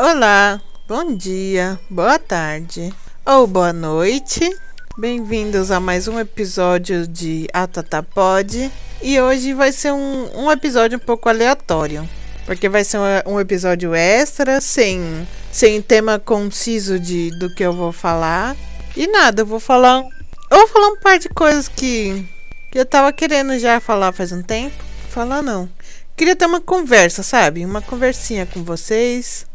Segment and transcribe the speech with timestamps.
[0.00, 2.94] Olá, bom dia, boa tarde
[3.26, 4.48] ou boa noite.
[4.96, 8.70] Bem-vindos a mais um episódio de Atata Pod.
[9.02, 12.08] E hoje vai ser um, um episódio um pouco aleatório.
[12.46, 17.72] Porque vai ser um, um episódio extra, sem, sem tema conciso de, do que eu
[17.72, 18.56] vou falar.
[18.96, 20.04] E nada, eu vou falar.
[20.48, 22.24] Eu vou falar um par de coisas que,
[22.70, 24.76] que eu tava querendo já falar faz um tempo.
[25.10, 25.68] Falar não.
[26.16, 27.64] Queria ter uma conversa, sabe?
[27.64, 29.47] Uma conversinha com vocês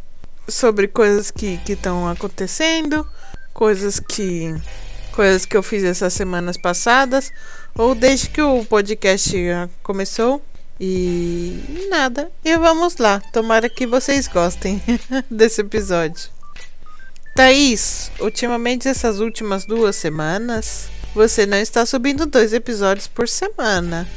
[0.48, 3.08] sobre coisas que estão acontecendo,
[3.54, 4.56] coisas que
[5.12, 7.32] coisas que eu fiz essas semanas passadas
[7.76, 9.36] ou desde que o podcast
[9.82, 10.42] começou.
[10.80, 12.32] E nada.
[12.44, 13.22] E vamos lá.
[13.32, 14.82] Tomara que vocês gostem
[15.30, 16.30] desse episódio.
[17.36, 24.08] Thaís, ultimamente essas últimas duas semanas, você não está subindo dois episódios por semana.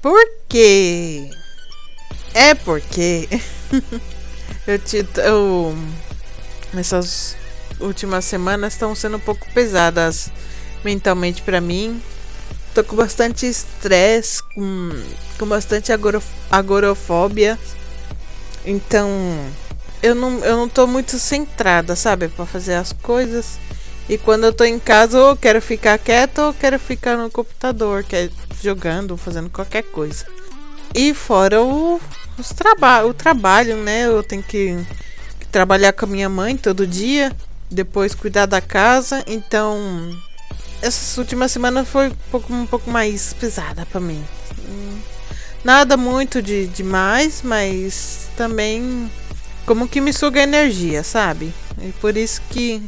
[0.00, 1.30] Por quê?
[2.32, 3.28] É porque
[4.66, 5.76] eu, te, eu
[6.76, 7.36] essas
[7.80, 10.30] últimas semanas estão sendo um pouco pesadas
[10.84, 12.02] mentalmente para mim.
[12.74, 14.90] Tô com bastante estresse, com,
[15.38, 17.58] com bastante agoro, agorofobia.
[18.64, 19.08] Então,
[20.02, 23.58] eu não, eu não tô muito centrada, sabe, para fazer as coisas.
[24.08, 28.04] E quando eu tô em casa, ou quero ficar quieta ou quero ficar no computador,
[28.04, 28.30] que é
[28.62, 30.26] jogando, fazendo qualquer coisa.
[30.94, 32.00] E fora o,
[32.38, 34.06] os traba o trabalho, né?
[34.06, 34.76] Eu tenho que,
[35.40, 37.32] que trabalhar com a minha mãe todo dia,
[37.70, 39.22] depois cuidar da casa.
[39.26, 40.10] Então,
[40.80, 44.24] essas últimas semanas foi um pouco, um pouco mais pesada para mim.
[45.64, 49.10] Nada muito de demais, mas também
[49.66, 51.52] como que me suga energia, sabe?
[51.82, 52.82] E por isso que,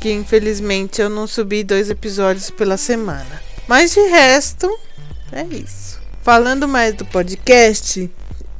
[0.00, 3.40] que infelizmente eu não subi dois episódios pela semana.
[3.68, 4.68] Mas de resto,
[5.30, 6.00] é isso.
[6.22, 8.10] Falando mais do podcast,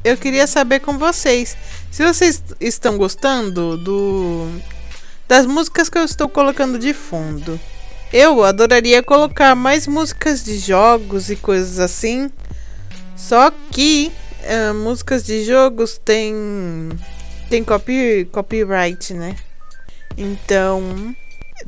[0.05, 1.57] eu queria saber com vocês
[1.91, 4.49] se vocês estão gostando do
[5.27, 7.61] das músicas que eu estou colocando de fundo.
[8.11, 12.31] Eu adoraria colocar mais músicas de jogos e coisas assim.
[13.15, 14.11] Só que
[14.45, 16.35] uh, músicas de jogos tem
[17.51, 19.37] tem copy, copyright, né?
[20.17, 21.15] Então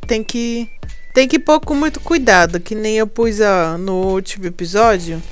[0.06, 0.70] tem que
[1.12, 5.22] tem que pôr com muito cuidado, que nem eu pus a, no último episódio.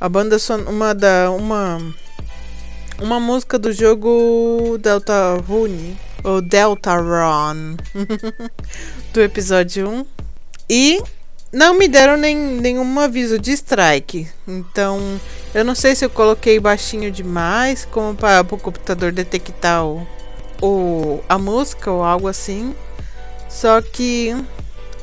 [0.00, 1.78] A banda son, uma da uma
[3.00, 7.76] uma música do jogo Delta Rune ou Delta Run
[9.12, 10.06] do episódio 1
[10.68, 11.02] e
[11.52, 14.28] não me deram nem, nenhum aviso de strike.
[14.46, 15.20] Então,
[15.54, 20.06] eu não sei se eu coloquei baixinho demais, como para o computador detectar o,
[20.60, 22.74] o, a música ou algo assim.
[23.48, 24.34] Só que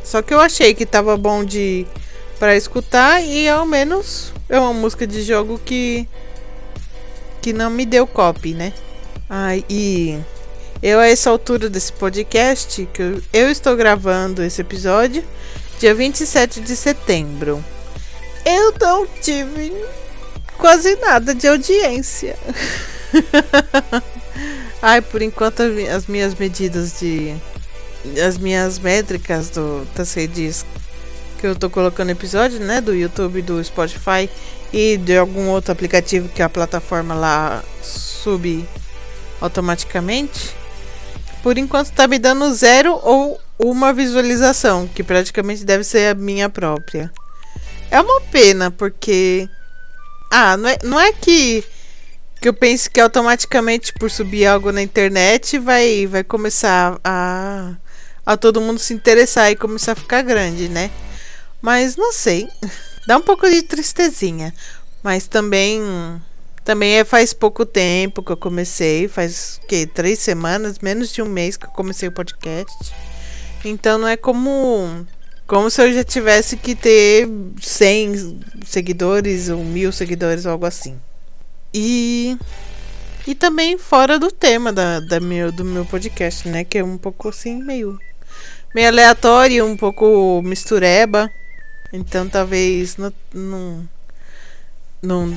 [0.03, 1.87] só que eu achei que tava bom de
[2.37, 6.07] para escutar e ao menos é uma música de jogo que
[7.43, 8.71] que não me deu copy, né?
[9.29, 10.17] Ai, e
[10.81, 15.21] eu a essa altura desse podcast que eu, eu estou gravando esse episódio,
[15.77, 17.61] dia 27 de setembro.
[18.45, 19.73] Eu não tive
[20.57, 22.37] quase nada de audiência.
[24.81, 27.35] Ai, por enquanto as minhas medidas de.
[28.25, 30.65] As minhas métricas do, das redes
[31.39, 32.79] que eu tô colocando episódio, né?
[32.79, 34.29] Do YouTube, do Spotify
[34.73, 38.67] e de algum outro aplicativo que a plataforma lá sub
[39.39, 40.55] automaticamente.
[41.43, 46.49] Por enquanto tá me dando zero ou uma visualização, que praticamente deve ser a minha
[46.49, 47.11] própria.
[47.91, 49.47] É uma pena, porque.
[50.31, 51.63] Ah, não é, não é que,
[52.41, 57.75] que eu pense que automaticamente por subir algo na internet vai, vai começar a,
[58.25, 60.89] a todo mundo se interessar e começar a ficar grande, né?
[61.61, 62.49] Mas não sei.
[63.07, 64.53] Dá um pouco de tristezinha.
[65.01, 65.81] Mas também.
[66.63, 69.07] Também é faz pouco tempo que eu comecei.
[69.07, 72.93] Faz que três semanas, menos de um mês que eu comecei o podcast.
[73.65, 75.05] Então não é como
[75.45, 77.27] como se eu já tivesse que ter
[77.61, 80.97] 100 seguidores ou mil seguidores ou algo assim.
[81.73, 82.37] E
[83.25, 86.65] e também fora do tema da, da meu, do meu podcast, né?
[86.65, 87.97] Que é um pouco assim, meio,
[88.75, 91.29] meio aleatório, um pouco mistureba.
[91.93, 93.89] Então talvez não, não,
[94.99, 95.27] não,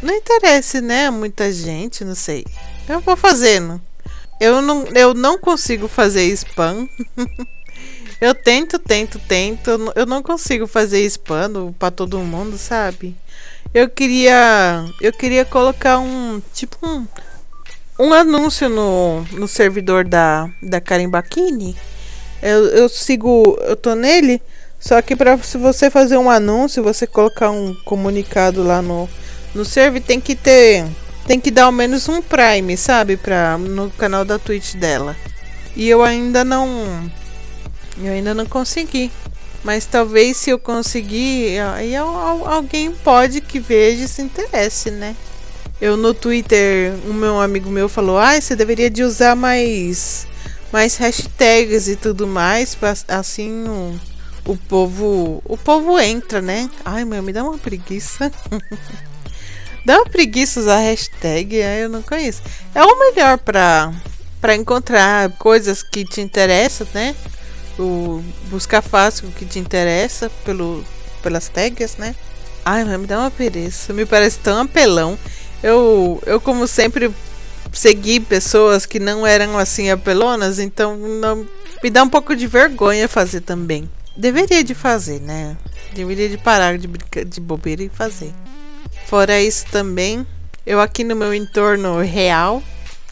[0.00, 1.10] não interesse, né?
[1.10, 2.46] Muita gente, não sei.
[2.88, 3.82] Eu vou fazendo.
[4.40, 6.88] Eu não, eu não consigo fazer spam.
[8.20, 9.70] Eu tento, tento, tento.
[9.94, 13.16] Eu não consigo fazer spam para todo mundo, sabe?
[13.72, 14.84] Eu queria.
[15.00, 16.42] Eu queria colocar um.
[16.52, 17.06] Tipo um.
[17.96, 21.76] Um anúncio no, no servidor da, da Karen Bakini.
[22.42, 23.56] Eu, eu sigo.
[23.60, 24.42] Eu tô nele.
[24.78, 29.08] Só que para se você fazer um anúncio, você colocar um comunicado lá no,
[29.54, 30.86] no server, tem que ter
[31.26, 33.18] tem que dar ao menos um Prime, sabe?
[33.18, 35.14] Pra, no canal da Twitch dela.
[35.76, 37.10] E eu ainda não.
[38.02, 39.12] Eu ainda não consegui.
[39.62, 45.14] Mas talvez se eu conseguir, aí alguém pode que veja e se interesse, né?
[45.80, 50.26] Eu no Twitter, um meu amigo meu falou: "Ah, você deveria de usar mais
[50.72, 52.76] mais hashtags e tudo mais,
[53.08, 53.98] assim o,
[54.48, 56.70] o povo, o povo entra, né?
[56.82, 58.32] Ai, meu, me dá uma preguiça.
[59.84, 62.42] dá uma preguiça usar hashtag, aí eu não conheço.
[62.74, 63.92] É o melhor pra
[64.40, 67.14] para encontrar coisas que te interessam, né?
[67.78, 70.82] O buscar fácil o que te interessa pelo
[71.22, 72.14] pelas tags, né?
[72.64, 73.92] Ai, mas me dá uma preguiça.
[73.92, 75.18] Me parece tão apelão.
[75.62, 77.12] Eu, eu como sempre
[77.70, 81.46] segui pessoas que não eram assim apelonas, então não,
[81.82, 83.88] me dá um pouco de vergonha fazer também.
[84.18, 85.56] Deveria de fazer, né?
[85.94, 88.32] Deveria de parar de brincar de bobeira e fazer.
[89.06, 90.26] Fora isso também,
[90.66, 92.60] eu aqui no meu entorno real,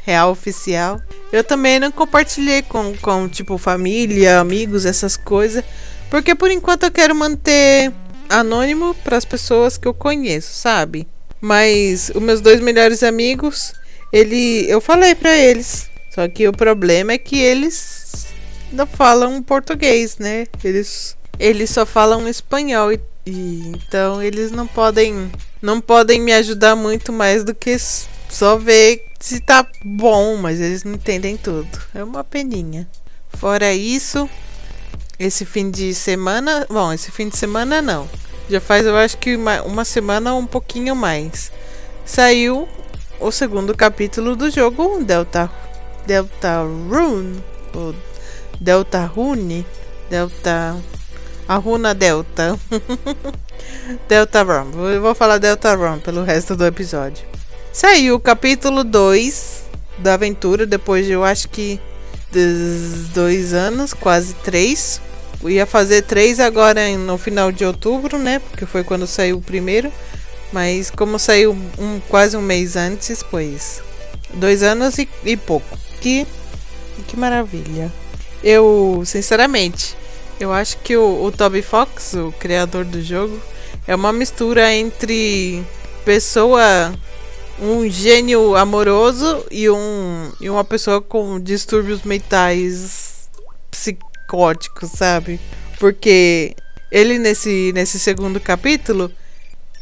[0.05, 1.01] real oficial,
[1.33, 5.63] eu também não compartilhei com, com tipo família, amigos, essas coisas,
[6.11, 7.93] porque por enquanto eu quero manter
[8.29, 11.07] anônimo para as pessoas que eu conheço, sabe?
[11.41, 13.73] Mas os meus dois melhores amigos,
[14.13, 15.89] ele, eu falei para eles.
[16.13, 18.06] Só que o problema é que eles
[18.73, 20.47] não falam português, né?
[20.63, 25.31] Eles, eles só falam espanhol e, e então eles não podem
[25.61, 27.77] não podem me ajudar muito mais do que
[28.29, 31.69] só ver se tá bom, mas eles não entendem tudo.
[31.95, 32.89] É uma peninha.
[33.31, 34.29] Fora isso,
[35.19, 38.09] esse fim de semana, bom, esse fim de semana não.
[38.49, 41.51] Já faz, eu acho que uma, uma semana ou um pouquinho mais.
[42.05, 42.69] Saiu
[43.19, 45.51] o segundo capítulo do jogo Delta
[46.07, 47.43] Delta Rune
[48.61, 49.67] Delta Rune
[50.09, 50.77] Delta
[51.49, 52.59] a runa Delta
[54.09, 54.91] Delta Run.
[54.93, 57.25] Eu vou falar Delta Run pelo resto do episódio.
[57.73, 59.65] Saiu o capítulo 2
[59.99, 61.81] da aventura depois de eu acho que
[63.15, 65.01] dois anos, quase três.
[65.43, 68.41] Eu ia fazer três agora no final de outubro, né?
[68.41, 69.93] Porque foi quando saiu o primeiro.
[70.53, 73.83] Mas como saiu um, quase um mês antes, pois.
[74.35, 75.79] Dois anos e, e pouco.
[76.01, 76.27] Que,
[77.07, 77.93] que maravilha.
[78.49, 79.97] Eu, sinceramente,
[80.39, 83.43] eu acho que o, o Toby Fox, o criador do jogo,
[83.89, 85.65] é uma mistura entre
[86.05, 86.95] pessoa
[87.61, 93.29] um gênio amoroso e, um, e uma pessoa com distúrbios mentais
[93.69, 95.41] psicóticos, sabe?
[95.81, 96.55] Porque
[96.89, 99.11] ele nesse, nesse segundo capítulo,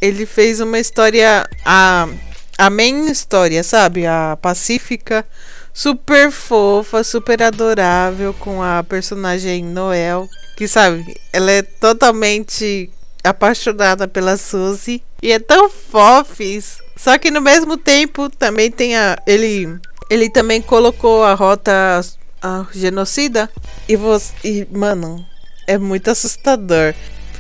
[0.01, 2.09] ele fez uma história a
[2.57, 4.07] a main história, sabe?
[4.07, 5.27] A pacífica,
[5.75, 12.89] super fofa, super adorável com a personagem Noel, que sabe, ela é totalmente
[13.25, 16.79] apaixonada pela Suzy e é tão fofis.
[16.97, 22.01] Só que no mesmo tempo também tem a ele ele também colocou a rota
[22.41, 23.51] a genocida
[23.89, 25.27] e você e mano,
[25.67, 26.95] é muito assustador.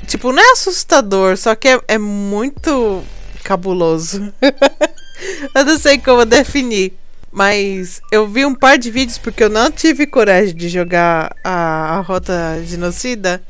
[0.06, 3.02] Tipo, não é assustador, só que é, é muito
[3.44, 4.32] cabuloso.
[5.54, 6.92] eu não sei como definir.
[7.34, 11.96] Mas eu vi um par de vídeos porque eu não tive coragem de jogar a,
[11.96, 13.42] a rota genocida.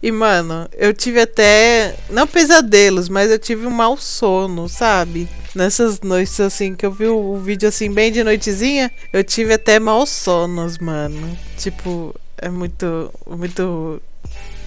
[0.00, 1.96] E, mano, eu tive até.
[2.08, 5.28] Não pesadelos, mas eu tive um mau sono, sabe?
[5.56, 9.54] Nessas noites assim que eu vi o, o vídeo assim bem de noitezinha, eu tive
[9.54, 11.36] até maus sonos, mano.
[11.58, 13.12] Tipo, é muito.
[13.26, 14.00] Muito.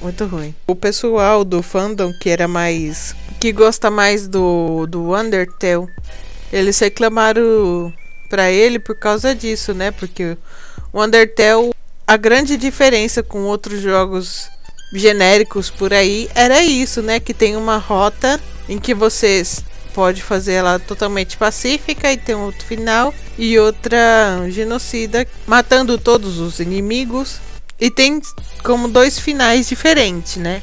[0.02, 0.54] Muito ruim.
[0.68, 3.16] O pessoal do fandom que era mais.
[3.40, 5.88] que gosta mais do, do Undertale,
[6.52, 7.94] eles reclamaram
[8.36, 9.92] pra ele por causa disso, né?
[9.92, 10.38] Porque
[10.92, 11.72] o Undertale,
[12.06, 14.50] a grande diferença com outros jogos
[14.94, 17.18] genéricos por aí era isso, né?
[17.18, 18.38] Que tem uma rota
[18.68, 19.42] em que você
[19.94, 26.60] pode fazer ela totalmente pacífica e tem outro final e outra genocida matando todos os
[26.60, 27.40] inimigos
[27.80, 28.22] e tem
[28.66, 30.62] como dois finais diferentes, né?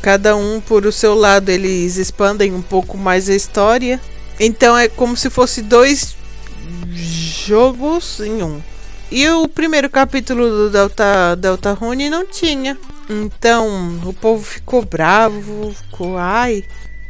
[0.00, 4.00] Cada um por o seu lado eles expandem um pouco mais a história.
[4.38, 6.18] Então é como se fosse dois
[7.50, 8.62] jogos em um.
[9.10, 12.78] E o primeiro capítulo do Delta Delta Rune não tinha.
[13.08, 16.62] Então, o povo ficou bravo, ficou, ai,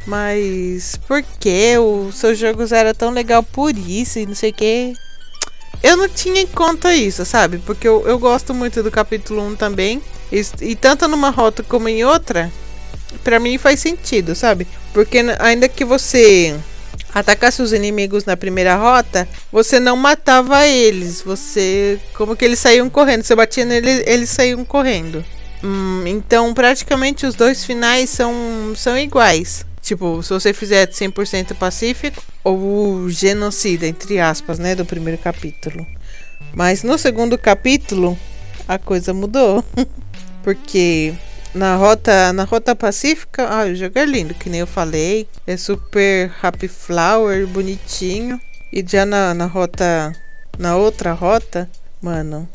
[0.07, 4.53] mas por que os seus jogos era tão legal por isso e não sei o
[4.53, 4.93] que.
[5.83, 7.59] Eu não tinha em conta isso, sabe?
[7.59, 10.01] Porque eu, eu gosto muito do capítulo 1 também.
[10.31, 12.51] E, e tanto numa rota como em outra,
[13.23, 14.67] para mim faz sentido, sabe?
[14.91, 16.59] Porque ainda que você
[17.13, 21.21] atacasse os inimigos na primeira rota, você não matava eles.
[21.21, 21.99] Você.
[22.13, 23.23] Como que eles saíam correndo?
[23.23, 25.23] Você batia neles, eles saíam correndo.
[25.63, 28.33] Hum, então, praticamente os dois finais são,
[28.75, 29.65] são iguais.
[29.81, 34.75] Tipo, se você fizer 100% pacífico, ou genocida, entre aspas, né?
[34.75, 35.85] Do primeiro capítulo.
[36.53, 38.17] Mas no segundo capítulo,
[38.67, 39.63] a coisa mudou.
[40.43, 41.13] Porque
[41.53, 45.27] na rota, na rota pacífica, ah, o jogo é lindo, que nem eu falei.
[45.45, 48.39] É super happy flower, bonitinho.
[48.71, 50.13] E já na, na rota,
[50.57, 51.69] na outra rota,
[52.01, 52.47] mano,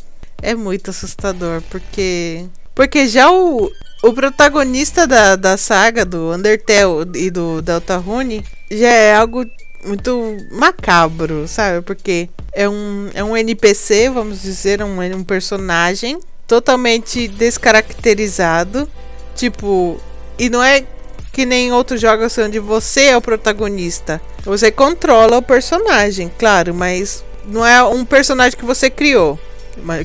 [0.43, 3.71] é muito assustador, porque porque já o,
[4.03, 9.47] o protagonista da, da saga do Undertale e do Deltarune já é algo
[9.83, 11.81] muito macabro, sabe?
[11.81, 18.89] Porque é um, é um NPC, vamos dizer, um, um personagem totalmente descaracterizado.
[19.35, 20.01] Tipo,
[20.39, 20.85] e não é
[21.33, 24.21] que nem outros jogos onde você é o protagonista.
[24.45, 29.39] Você controla o personagem, claro, mas não é um personagem que você criou.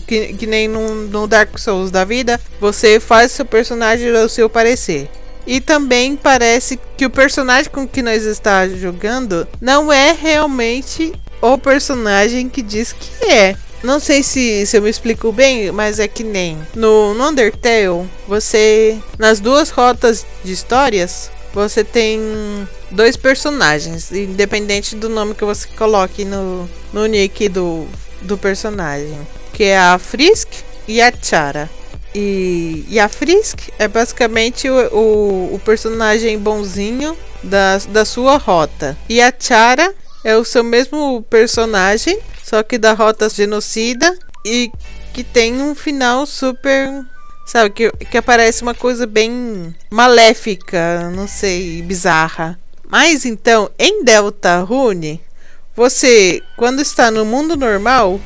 [0.05, 4.50] Que, que nem no, no Dark Souls da vida, você faz seu personagem ao seu
[4.50, 5.10] parecer.
[5.48, 11.57] E também parece que o personagem com que nós está jogando não é realmente o
[11.57, 13.55] personagem que diz que é.
[13.83, 18.07] Não sei se, se eu me explico bem, mas é que nem no, no Undertale,
[18.27, 22.19] você nas duas rotas de histórias, você tem
[22.91, 27.88] dois personagens, independente do nome que você coloque no, no nick do,
[28.21, 29.19] do personagem,
[29.53, 30.47] que é a Frisk
[30.88, 31.69] e a Chara.
[32.13, 38.97] E, e a Frisk é basicamente o, o, o personagem bonzinho da, da sua rota.
[39.07, 42.19] E a Chara é o seu mesmo personagem,
[42.51, 44.70] só que da rota genocida e
[45.13, 47.01] que tem um final super.
[47.46, 52.60] Sabe, que, que aparece uma coisa bem maléfica, não sei, bizarra.
[52.88, 55.22] Mas então, em Delta Rune,
[55.74, 58.20] você, quando está no mundo normal,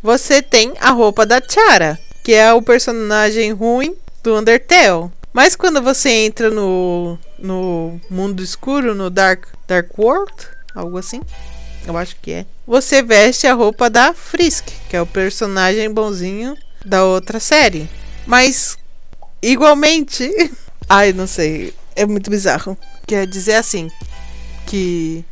[0.00, 5.10] você tem a roupa da Chara, que é o personagem ruim do Undertale.
[5.32, 10.32] Mas quando você entra no, no mundo escuro, no Dark, Dark World,
[10.74, 11.20] algo assim.
[11.86, 12.46] Eu acho que é.
[12.66, 17.88] Você veste a roupa da Frisk, que é o personagem bonzinho da outra série.
[18.26, 18.78] Mas,
[19.42, 20.30] igualmente.
[20.88, 21.74] Ai, não sei.
[21.94, 22.76] É muito bizarro.
[23.06, 23.90] Quer dizer assim.
[24.66, 25.24] Que.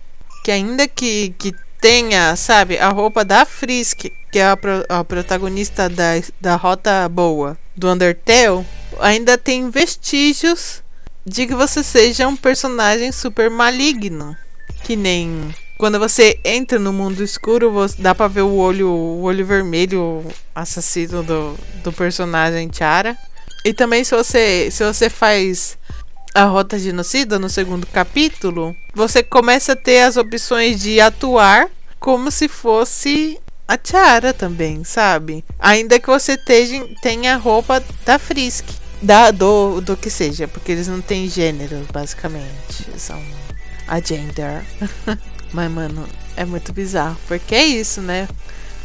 [0.45, 5.03] Que ainda que, que tenha, sabe, a roupa da Frisk, que é a, pro, a
[5.03, 8.65] protagonista da, da Rota Boa do Undertale,
[9.01, 10.83] ainda tem vestígios
[11.27, 14.37] de que você seja um personagem super maligno.
[14.85, 19.23] Que nem quando você entra no mundo escuro, você, dá pra ver o olho, o
[19.23, 20.25] olho vermelho
[20.55, 23.19] assassino do, do personagem Tiara.
[23.65, 25.77] E também se você, se você faz
[26.33, 32.31] a rota genocida no segundo capítulo, você começa a ter as opções de atuar como
[32.31, 35.45] se fosse a Tiara também, sabe?
[35.59, 36.39] Ainda que você
[37.03, 38.69] tenha, a roupa da Frisk.
[39.03, 42.87] Da, do, do que seja, porque eles não têm gênero, basicamente.
[42.97, 43.21] São
[43.89, 44.65] a gender.
[45.53, 47.17] Mas, mano, é muito bizarro.
[47.27, 48.29] Porque é isso, né?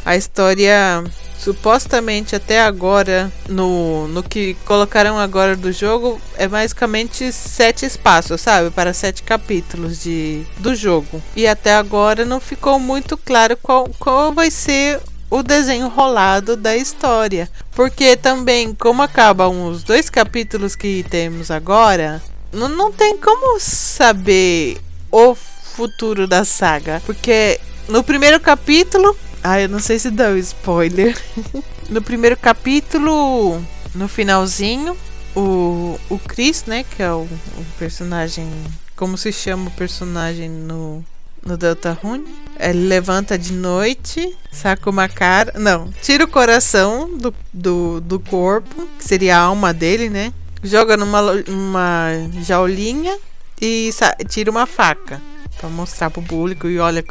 [0.04, 1.04] A história,
[1.38, 8.70] supostamente até agora, no, no que colocaram agora do jogo, é basicamente sete espaços, sabe?
[8.70, 11.22] Para sete capítulos de, do jogo.
[11.34, 16.76] E até agora não ficou muito claro qual, qual vai ser o desenho rolado da
[16.76, 17.50] história.
[17.72, 22.22] Porque também, como acabam os dois capítulos que temos agora,
[22.52, 24.78] não, não tem como saber
[25.10, 25.36] o
[25.78, 27.00] futuro da saga.
[27.06, 29.16] Porque no primeiro capítulo.
[29.44, 31.16] Ah, eu não sei se dá um spoiler.
[31.88, 33.62] no primeiro capítulo,
[33.94, 34.96] no finalzinho,
[35.36, 36.84] o, o Chris, né?
[36.84, 38.50] Que é o, o personagem.
[38.96, 41.04] Como se chama o personagem no,
[41.46, 42.26] no Deltarune?
[42.58, 45.52] Ele levanta de noite, saca uma cara.
[45.56, 50.32] Não, tira o coração do, do, do corpo, que seria a alma dele, né?
[50.64, 52.10] Joga numa uma
[52.42, 53.16] jaulinha
[53.62, 53.90] e
[54.28, 55.22] tira uma faca
[55.58, 57.04] para mostrar pro público e olha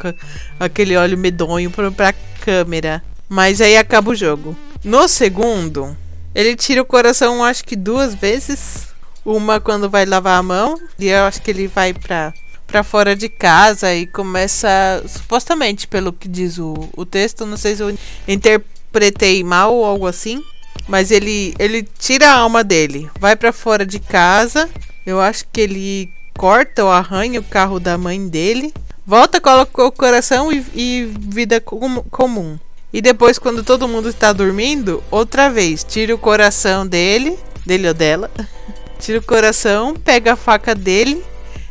[0.58, 3.02] aquele olho medonho pra, pra câmera.
[3.28, 4.56] Mas aí acaba o jogo.
[4.82, 5.96] No segundo,
[6.34, 8.88] ele tira o coração acho que duas vezes.
[9.24, 12.32] Uma quando vai lavar a mão, e eu acho que ele vai pra,
[12.66, 17.76] pra fora de casa e começa, supostamente, pelo que diz o, o texto, não sei
[17.76, 17.94] se eu
[18.26, 20.42] interpretei mal ou algo assim,
[20.86, 24.68] mas ele, ele tira a alma dele, vai para fora de casa.
[25.04, 28.72] Eu acho que ele corta ou arranha o carro da mãe dele,
[29.04, 32.56] volta, coloca o coração e, e vida com, comum.
[32.92, 37.92] E depois, quando todo mundo está dormindo, outra vez, tira o coração dele, dele ou
[37.92, 38.30] dela,
[39.00, 41.22] tira o coração, pega a faca dele.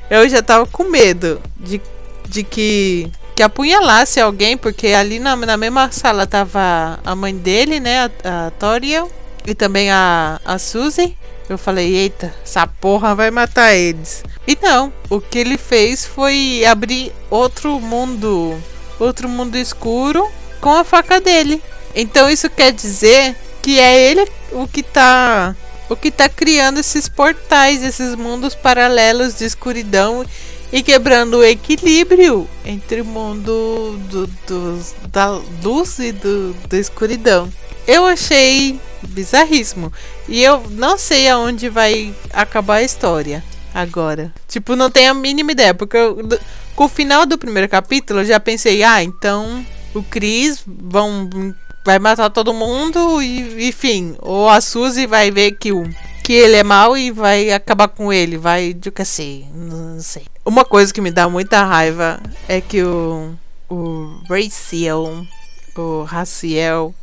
[0.10, 1.82] Eu já tava com medo de,
[2.28, 7.80] de que, que apunhalasse alguém, porque ali na, na mesma sala tava a mãe dele,
[7.80, 9.10] né, a, a Toriel,
[9.46, 11.18] e também a, a Suzy.
[11.50, 14.24] Eu falei, eita, essa porra vai matar eles.
[14.46, 18.62] E não, o que ele fez foi abrir outro mundo,
[19.00, 21.62] outro mundo escuro com a faca dele.
[21.96, 25.56] Então isso quer dizer que é ele o que tá
[25.90, 30.26] o que tá criando esses portais, esses mundos paralelos de escuridão
[30.72, 35.30] e quebrando o equilíbrio entre o mundo do, do, da
[35.64, 37.50] luz e do, da escuridão.
[37.88, 39.92] Eu achei bizarríssimo.
[40.28, 44.34] E eu não sei aonde vai acabar a história agora.
[44.48, 45.74] Tipo, não tenho a mínima ideia.
[45.74, 46.18] Porque eu,
[46.76, 49.66] com o final do primeiro capítulo eu já pensei, ah, então
[49.96, 51.30] o Chris vão,
[51.86, 54.16] vai matar todo mundo e enfim.
[54.20, 55.84] Ou a Suzy vai ver que o
[56.28, 58.38] que ele é mau e vai acabar com ele.
[58.38, 60.26] Vai, do que sei, não sei.
[60.46, 63.34] Uma coisa que me dá muita raiva é que o,
[63.70, 65.26] o Raciel,
[65.78, 66.94] o Raciel,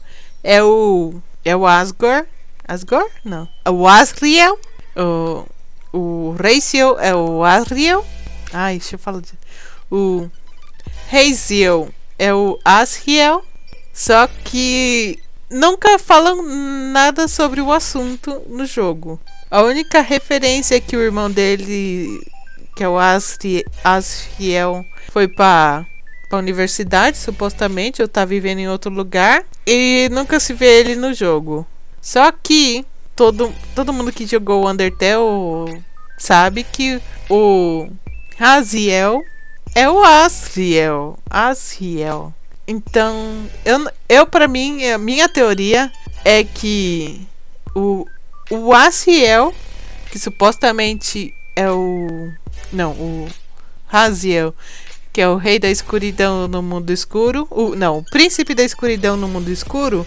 [0.44, 2.26] é o, é o Asgore.
[2.68, 3.10] Asgore?
[3.24, 3.48] Não.
[3.64, 4.60] É o Asriel.
[4.94, 5.46] O,
[5.90, 8.04] o Raciel é o Asriel.
[8.52, 9.22] Ai, deixa eu falar.
[9.22, 9.32] De,
[9.90, 10.28] o
[11.10, 13.42] Raziel é o Asriel.
[13.92, 15.18] Só que
[15.50, 16.42] nunca falam
[16.92, 19.18] nada sobre o assunto no jogo.
[19.50, 22.20] A única referência que o irmão dele,
[22.76, 25.86] que é o Asri, Asriel, foi para
[26.30, 31.14] a universidade, supostamente, ou tá vivendo em outro lugar, e nunca se vê ele no
[31.14, 31.66] jogo.
[32.00, 35.82] Só que todo, todo mundo que jogou Undertale
[36.18, 37.00] sabe que
[37.30, 37.88] o
[38.36, 39.22] Raziel
[39.74, 41.18] é o Asriel.
[41.28, 42.32] Asriel.
[42.66, 43.14] Então,
[43.64, 45.92] eu, eu para mim, a minha teoria
[46.24, 47.26] é que
[47.74, 48.06] o,
[48.50, 49.54] o Aciel,
[50.10, 52.32] que supostamente é o.
[52.72, 53.28] Não, o
[53.86, 54.54] Raziel,
[55.14, 57.46] que é o rei da escuridão no mundo escuro.
[57.48, 60.04] O, não, o príncipe da escuridão no mundo escuro.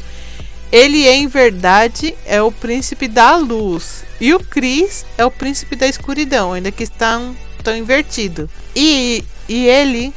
[0.70, 4.04] Ele, em verdade, é o príncipe da luz.
[4.20, 8.50] E o Chris é o príncipe da escuridão, ainda que estão, estão invertido.
[8.76, 10.14] E, e ele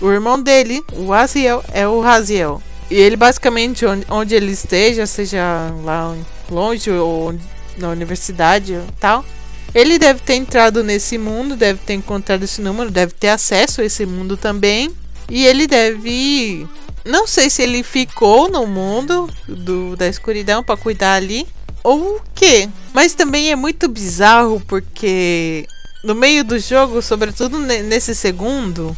[0.00, 2.60] o irmão dele, o Aziel, é o Raziel.
[2.90, 6.14] E ele basicamente, onde, onde ele esteja, seja lá
[6.50, 7.34] longe ou
[7.78, 9.24] na universidade tal,
[9.76, 13.84] ele deve ter entrado nesse mundo, deve ter encontrado esse número, deve ter acesso a
[13.84, 14.90] esse mundo também.
[15.28, 16.66] E ele deve.
[17.04, 21.46] Não sei se ele ficou no mundo do, da escuridão para cuidar ali.
[21.84, 22.70] Ou o quê?
[22.94, 25.68] Mas também é muito bizarro porque
[26.02, 28.96] no meio do jogo, sobretudo nesse segundo,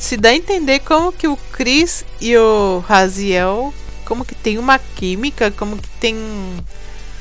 [0.00, 3.72] se dá a entender como que o Chris e o Raziel
[4.06, 6.16] como que tem uma química, como que tem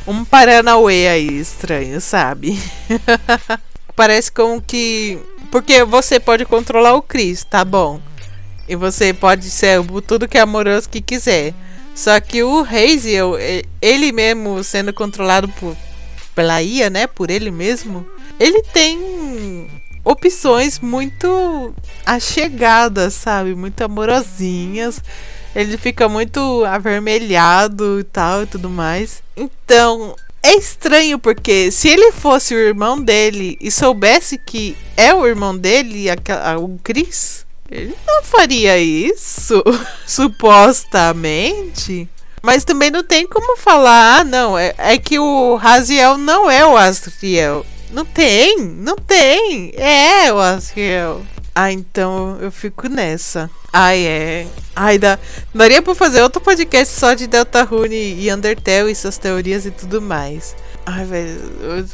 [0.08, 2.60] um Paranauê aí estranho, sabe?
[3.96, 5.20] Parece como que.
[5.52, 8.00] Porque você pode controlar o Chris, tá bom?
[8.68, 11.54] E você pode ser tudo que é amoroso que quiser.
[11.94, 13.36] Só que o Hazel,
[13.82, 15.78] ele mesmo sendo controlado por,
[16.36, 17.08] pela IA, né?
[17.08, 18.06] Por ele mesmo,
[18.38, 19.70] ele tem
[20.04, 21.74] opções muito
[22.06, 23.56] achegadas, sabe?
[23.56, 25.02] Muito amorosinhas.
[25.56, 29.24] Ele fica muito avermelhado e tal e tudo mais.
[29.38, 35.26] Então, é estranho porque se ele fosse o irmão dele e soubesse que é o
[35.26, 36.06] irmão dele,
[36.60, 39.64] o Chris, ele não faria isso,
[40.06, 42.08] supostamente.
[42.44, 46.64] Mas também não tem como falar, ah, não, é, é que o Raziel não é
[46.64, 47.66] o Astriel.
[47.90, 49.74] Não tem, não tem.
[49.76, 50.32] É,
[50.74, 51.26] que eu.
[51.58, 53.50] Ah, então eu fico nessa.
[53.72, 54.48] Ai, é.
[54.76, 55.18] Ai, dá.
[55.54, 60.02] Daria pra fazer outro podcast só de Deltarune e Undertale e suas teorias e tudo
[60.02, 60.54] mais.
[60.86, 61.40] Ai, velho.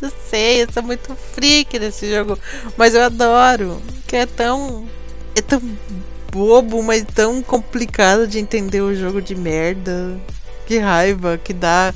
[0.00, 2.38] não sei, eu sou muito freak nesse jogo.
[2.76, 3.82] Mas eu adoro.
[4.06, 4.86] Que é tão.
[5.34, 5.60] É tão
[6.30, 10.16] bobo, mas tão complicado de entender o jogo de merda.
[10.64, 11.92] Que raiva que dá.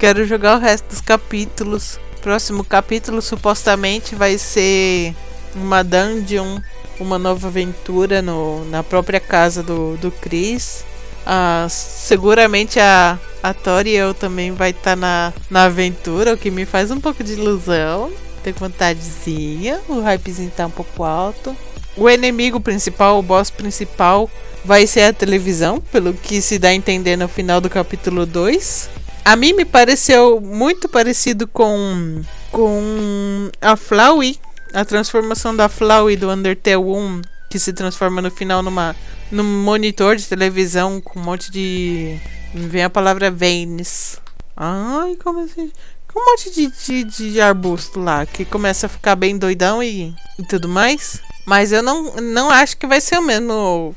[0.00, 2.00] Quero jogar o resto dos capítulos.
[2.20, 5.14] Próximo capítulo supostamente vai ser
[5.54, 6.60] uma dungeon,
[6.98, 10.84] uma nova aventura no, na própria casa do, do Chris.
[11.26, 16.50] Ah, seguramente a, a Tori eu também vai estar tá na, na aventura, o que
[16.50, 18.12] me faz um pouco de ilusão.
[18.42, 21.56] Tenho vontadezinha, o hypezinho tá um pouco alto.
[21.96, 24.28] O inimigo principal, o boss principal,
[24.64, 28.90] vai ser a televisão, pelo que se dá a entender no final do capítulo 2.
[29.24, 34.38] A mim me pareceu muito parecido com, com a Flowey,
[34.74, 38.94] a transformação da Flowey do Undertale 1, que se transforma no final numa
[39.30, 42.18] num monitor de televisão com um monte de.
[42.52, 44.20] Vem a palavra veins.
[44.56, 45.72] Ai, como assim?
[46.12, 50.14] Com um monte de, de, de, arbusto lá, que começa a ficar bem doidão e,
[50.38, 51.20] e tudo mais.
[51.46, 53.94] Mas eu não, não acho que vai ser o mesmo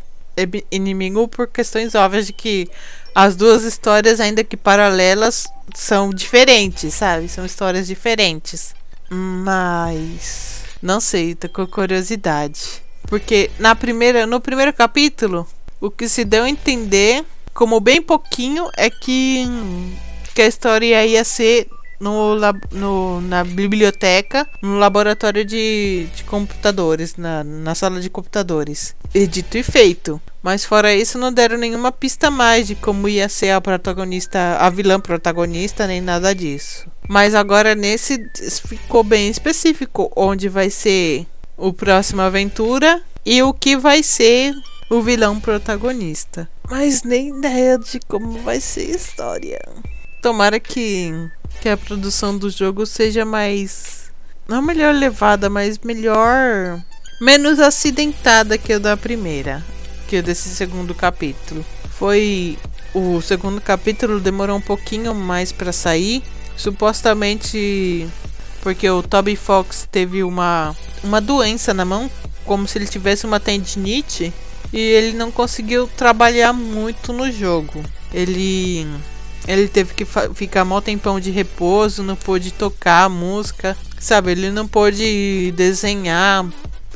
[0.71, 2.67] inimigo por questões óbvias de que
[3.13, 7.27] as duas histórias, ainda que paralelas, são diferentes, sabe?
[7.29, 8.75] São histórias diferentes.
[9.09, 12.81] Mas não sei, tô com curiosidade.
[13.07, 15.47] Porque na primeira, no primeiro capítulo,
[15.79, 19.45] o que se deu a entender, como bem pouquinho, é que,
[20.35, 21.67] que a história ia ser
[21.99, 22.35] no,
[22.71, 28.95] no, na biblioteca, no laboratório de, de computadores, na, na sala de computadores.
[29.13, 30.21] E dito e feito.
[30.43, 34.69] Mas fora isso, não deram nenhuma pista mais de como ia ser a protagonista, a
[34.69, 36.87] vilã protagonista, nem nada disso.
[37.07, 38.17] Mas agora nesse
[38.67, 44.53] ficou bem específico onde vai ser o próximo aventura e o que vai ser
[44.89, 46.49] o vilão protagonista.
[46.69, 49.59] Mas nem ideia de como vai ser a história.
[50.21, 51.13] Tomara que
[51.61, 54.11] que a produção do jogo seja mais.
[54.47, 56.81] Não melhor levada, mas melhor.
[57.19, 59.63] menos acidentada que o da primeira.
[60.07, 61.65] Que o desse segundo capítulo.
[61.91, 62.57] Foi.
[62.93, 66.23] O segundo capítulo demorou um pouquinho mais para sair.
[66.57, 68.07] Supostamente
[68.61, 72.11] porque o Toby Fox teve uma, uma doença na mão,
[72.43, 74.33] como se ele tivesse uma tendinite,
[74.73, 77.81] e ele não conseguiu trabalhar muito no jogo.
[78.13, 78.85] Ele
[79.47, 84.31] ele teve que ficar mal tempão de repouso, não pôde tocar música, sabe?
[84.31, 86.45] Ele não pôde desenhar.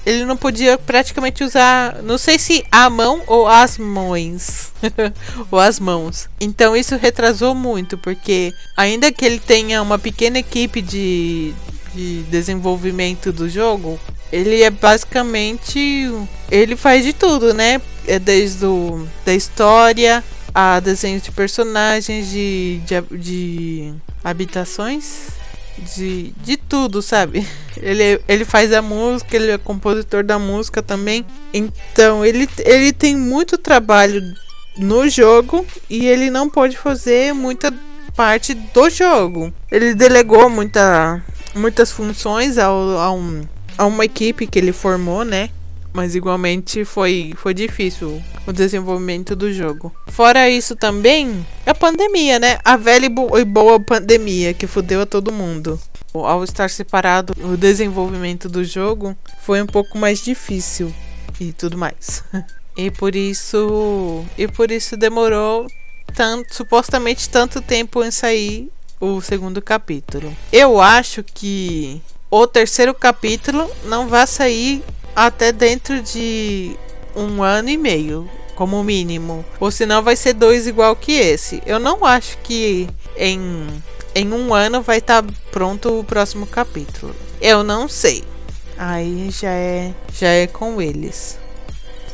[0.06, 4.72] Ele não podia praticamente usar, não sei se a mão ou as mãos,
[5.52, 6.28] ou as mãos.
[6.40, 11.54] Então isso retrasou muito, porque ainda que ele tenha uma pequena equipe de,
[11.94, 14.00] de desenvolvimento do jogo,
[14.32, 16.10] ele é basicamente
[16.50, 17.82] ele faz de tudo, né?
[18.08, 25.28] É desde o, da história a desenhos de personagens, de, de, de habitações,
[25.78, 27.48] de, de tudo, sabe?
[27.78, 31.26] Ele, ele faz a música, ele é compositor da música também.
[31.54, 34.22] Então ele, ele tem muito trabalho
[34.78, 37.74] no jogo e ele não pode fazer muita
[38.16, 39.54] parte do jogo.
[39.72, 41.24] Ele delegou muita,
[41.56, 43.42] muitas funções ao, a, um,
[43.78, 45.50] a uma equipe que ele formou, né?
[45.94, 49.94] Mas igualmente foi, foi difícil o desenvolvimento do jogo.
[50.08, 52.60] Fora isso também, a pandemia, né?
[52.64, 55.80] A velha e boa pandemia que fudeu a todo mundo.
[56.14, 60.94] Ao estar separado, o desenvolvimento do jogo foi um pouco mais difícil
[61.40, 62.24] e tudo mais.
[62.78, 65.68] E por isso, e por isso demorou
[66.16, 70.36] tanto, supostamente tanto tempo em sair o segundo capítulo.
[70.54, 74.82] Eu acho que o terceiro capítulo não vai sair
[75.16, 76.76] até dentro de
[77.16, 79.46] um ano e meio, como mínimo.
[79.60, 81.62] Ou senão vai ser dois igual que esse.
[81.66, 83.68] Eu não acho que em,
[84.16, 87.16] em um ano vai estar tá pronto o próximo capítulo.
[87.42, 88.24] Eu não sei.
[88.78, 91.38] Aí já é já é com eles.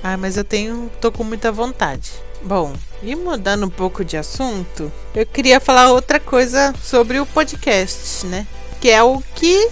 [0.04, 2.12] Ah, mas eu tenho tô com muita vontade.
[2.42, 8.26] Bom, e mudando um pouco de assunto, eu queria falar outra coisa sobre o podcast,
[8.28, 8.46] né?
[8.80, 9.70] Que é o que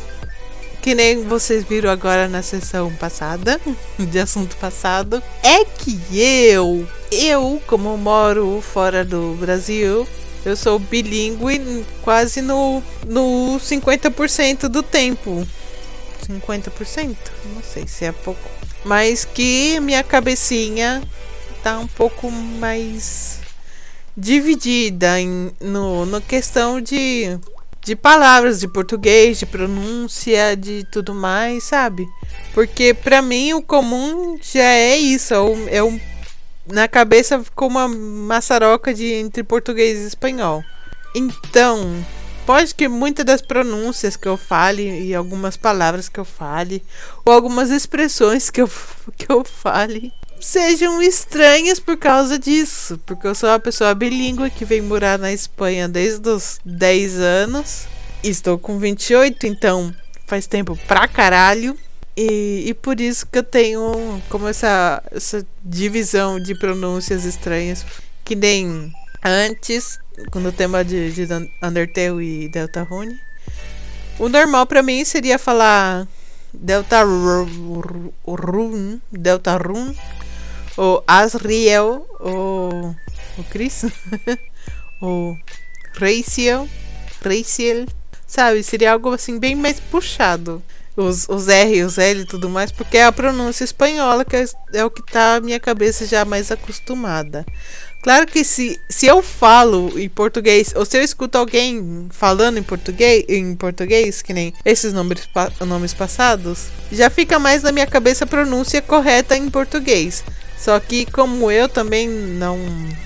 [0.86, 3.60] que nem vocês viram agora na sessão passada,
[3.98, 10.08] de assunto passado, é que eu, eu, como moro fora do Brasil,
[10.46, 15.48] eu sou bilíngue quase no, no 50% do tempo.
[16.30, 17.16] 50%?
[17.56, 18.48] Não sei se é pouco.
[18.84, 21.02] Mas que minha cabecinha
[21.64, 23.40] tá um pouco mais
[24.16, 27.40] dividida em, no, no questão de
[27.86, 32.08] de palavras de português, de pronúncia, de tudo mais, sabe?
[32.52, 36.02] Porque para mim o comum já é isso, é, o, é o,
[36.66, 40.64] na cabeça ficou uma maçaroca de entre português e espanhol.
[41.14, 42.04] Então,
[42.44, 46.84] pode que muitas das pronúncias que eu fale e algumas palavras que eu fale
[47.24, 48.70] ou algumas expressões que eu,
[49.16, 53.00] que eu fale sejam estranhas por causa disso.
[53.06, 57.88] Porque eu sou uma pessoa bilíngue que vem morar na Espanha desde os 10 anos.
[58.24, 59.94] Estou com 28, então
[60.26, 61.78] faz tempo pra caralho.
[62.18, 67.86] E, e por isso que eu tenho como essa, essa divisão de pronúncias estranhas.
[68.24, 68.92] Que nem
[69.24, 70.00] antes,
[70.34, 71.28] no tema de, de
[71.62, 73.20] Undertale e Deltarune.
[74.18, 76.08] O normal para mim seria falar
[76.54, 78.12] Deltarune,
[79.12, 79.98] Deltarune
[80.78, 82.94] o Asriel, o,
[83.38, 83.86] o Chris,
[85.02, 85.38] o
[85.94, 86.68] Raciel,
[87.24, 87.86] Raciel,
[88.28, 88.64] sabe?
[88.64, 90.62] Seria algo assim bem mais puxado.
[90.98, 94.46] Os, os R, os L e tudo mais, porque é a pronúncia espanhola que é,
[94.74, 97.46] é o que tá a minha cabeça já mais acostumada.
[98.02, 102.64] Claro que se, se eu falo em português, ou se eu escuto alguém falando em
[102.64, 105.28] português, em português, que nem esses nomes,
[105.68, 110.24] nomes passados, já fica mais na minha cabeça a pronúncia correta em português.
[110.58, 112.58] Só que como eu também não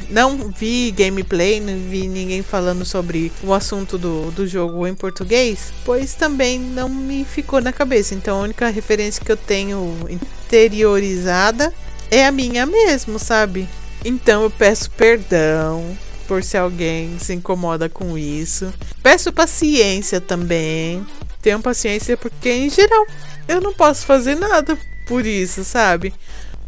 [0.10, 5.72] não vi gameplay, não vi ninguém falando sobre o assunto do, do jogo em português,
[5.86, 8.16] pois também não me ficou na cabeça.
[8.16, 11.74] Então a única referência que eu tenho interiorizada
[12.10, 13.68] é a minha mesmo, sabe?
[14.04, 18.74] Então eu peço perdão por se alguém se incomoda com isso.
[19.02, 21.06] Peço paciência também.
[21.42, 23.06] Tenham paciência porque em geral
[23.48, 26.14] eu não posso fazer nada por isso, sabe?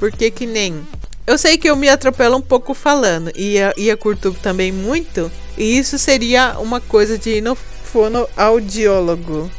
[0.01, 0.83] Porque que nem.
[1.27, 5.31] Eu sei que eu me atropelo um pouco falando e e a curto também muito.
[5.55, 9.51] E isso seria uma coisa de no fonoaudiólogo.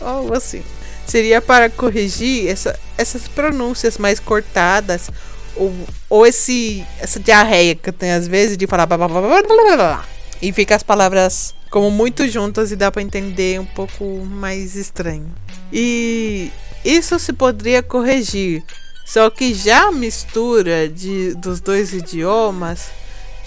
[0.00, 0.62] Ou assim.
[1.06, 5.10] Seria para corrigir essa, essas pronúncias mais cortadas.
[5.54, 5.74] Ou,
[6.08, 8.86] ou esse, essa diarreia que eu tenho às vezes de falar.
[8.86, 10.04] Blá, blá, blá,
[10.40, 15.30] e fica as palavras como muito juntas e dá para entender um pouco mais estranho.
[15.70, 16.50] E
[16.82, 18.64] isso se poderia corrigir
[19.06, 22.90] só que já a mistura de, dos dois idiomas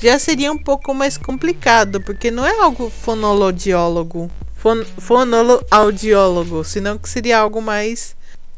[0.01, 7.09] já seria um pouco mais complicado, porque não é algo fonologiólogo, fon, fonoaudiólogo, senão que
[7.09, 8.15] seria algo mais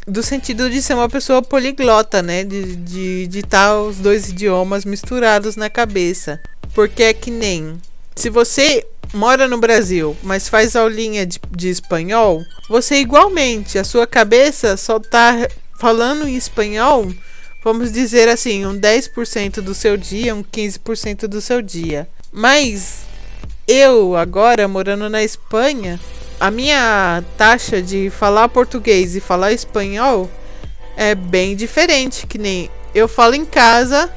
[0.07, 2.43] do sentido de ser uma pessoa poliglota, né?
[2.43, 6.39] De, de, de estar os dois idiomas misturados na cabeça.
[6.75, 7.81] Porque é que nem.
[8.15, 14.05] Se você mora no Brasil, mas faz aulinha de, de espanhol, você igualmente, a sua
[14.05, 15.47] cabeça só tá
[15.81, 17.11] falando em espanhol,
[17.63, 22.07] vamos dizer assim, um 10% do seu dia, um 15% do seu dia.
[22.31, 22.99] Mas
[23.67, 25.99] eu, agora morando na Espanha,
[26.39, 30.29] a minha taxa de falar português e falar espanhol
[30.95, 34.07] é bem diferente, que nem eu falo em casa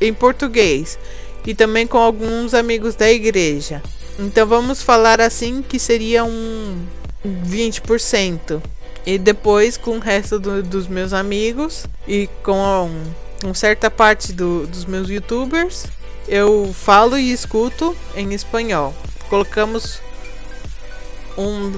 [0.00, 0.96] em português
[1.44, 3.82] e também com alguns amigos da igreja.
[4.20, 6.78] Então vamos falar assim que seria um
[7.26, 8.62] 20%.
[9.04, 12.90] E depois com o resto do, dos meus amigos e com
[13.42, 15.86] uma certa parte do, dos meus youtubers,
[16.28, 18.94] eu falo e escuto em espanhol.
[19.28, 20.00] Colocamos
[21.36, 21.72] um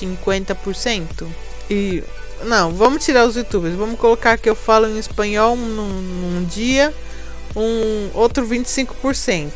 [0.00, 1.26] 50%.
[1.70, 2.02] E
[2.44, 3.74] não, vamos tirar os youtubers.
[3.74, 6.94] Vamos colocar que eu falo em espanhol num, num dia,
[7.56, 9.50] um outro 25%.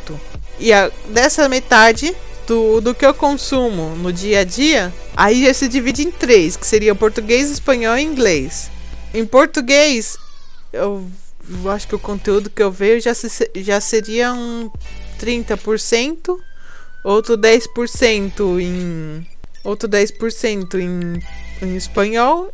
[0.58, 2.14] E a, dessa metade
[2.46, 6.56] do, do que eu consumo no dia a dia, aí já se divide em três,
[6.56, 8.70] que seria português, espanhol e inglês.
[9.14, 10.16] Em português,
[10.72, 11.06] eu,
[11.48, 14.70] eu acho que o conteúdo que eu vejo já, se, já seria um
[15.20, 16.36] 30%,
[17.04, 19.26] outro 10% em
[19.64, 21.22] outro 10% em,
[21.64, 22.52] em espanhol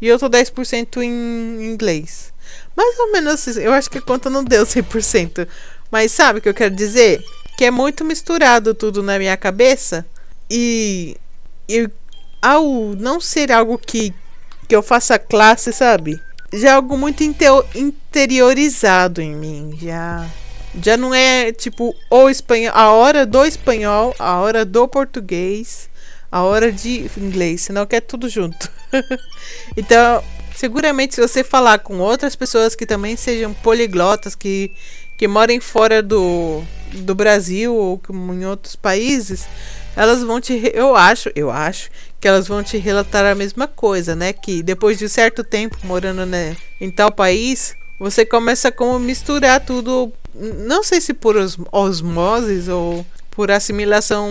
[0.00, 2.32] e outro 10% em inglês.
[2.76, 5.48] Mais ou menos assim, eu acho que a conta não deu 100%.
[5.90, 7.24] Mas sabe o que eu quero dizer?
[7.56, 10.04] Que é muito misturado tudo na minha cabeça
[10.50, 11.16] e,
[11.68, 11.88] e
[12.42, 12.64] ao
[12.96, 14.12] não ser algo que,
[14.68, 16.20] que eu faça classe, sabe?
[16.52, 20.28] Já é algo muito interiorizado em mim, já
[20.82, 25.88] já não é tipo o espanhol, a hora do espanhol, a hora do português,
[26.30, 28.68] a hora de inglês, senão que é tudo junto.
[29.76, 30.22] então,
[30.56, 34.72] seguramente se você falar com outras pessoas que também sejam poliglotas, que
[35.16, 36.64] que moram fora do,
[36.94, 39.46] do Brasil ou em outros países,
[39.96, 40.70] elas vão te.
[40.74, 44.32] Eu acho, eu acho que elas vão te relatar a mesma coisa, né?
[44.32, 49.60] Que depois de certo tempo morando né, em tal país, você começa a como misturar
[49.60, 50.12] tudo.
[50.34, 51.36] Não sei se por
[51.70, 54.28] osmoses ou por assimilação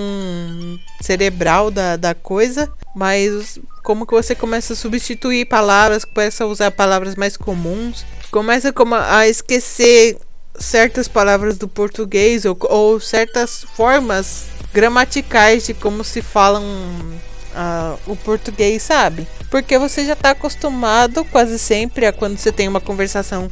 [1.02, 6.72] cerebral da, da coisa, mas como que você começa a substituir palavras, começa a usar
[6.72, 10.18] palavras mais comuns, começa como a esquecer
[10.60, 18.16] certas palavras do português ou, ou certas formas gramaticais de como se falam uh, o
[18.16, 19.28] português, sabe?
[19.50, 23.52] Porque você já está acostumado quase sempre a quando você tem uma conversação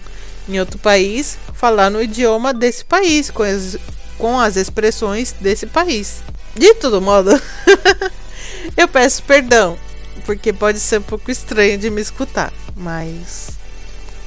[0.49, 3.77] em outro país, falar no idioma desse país, com as,
[4.17, 6.23] com as expressões desse país.
[6.55, 7.29] De todo modo,
[8.75, 9.77] eu peço perdão,
[10.25, 13.51] porque pode ser um pouco estranho de me escutar, mas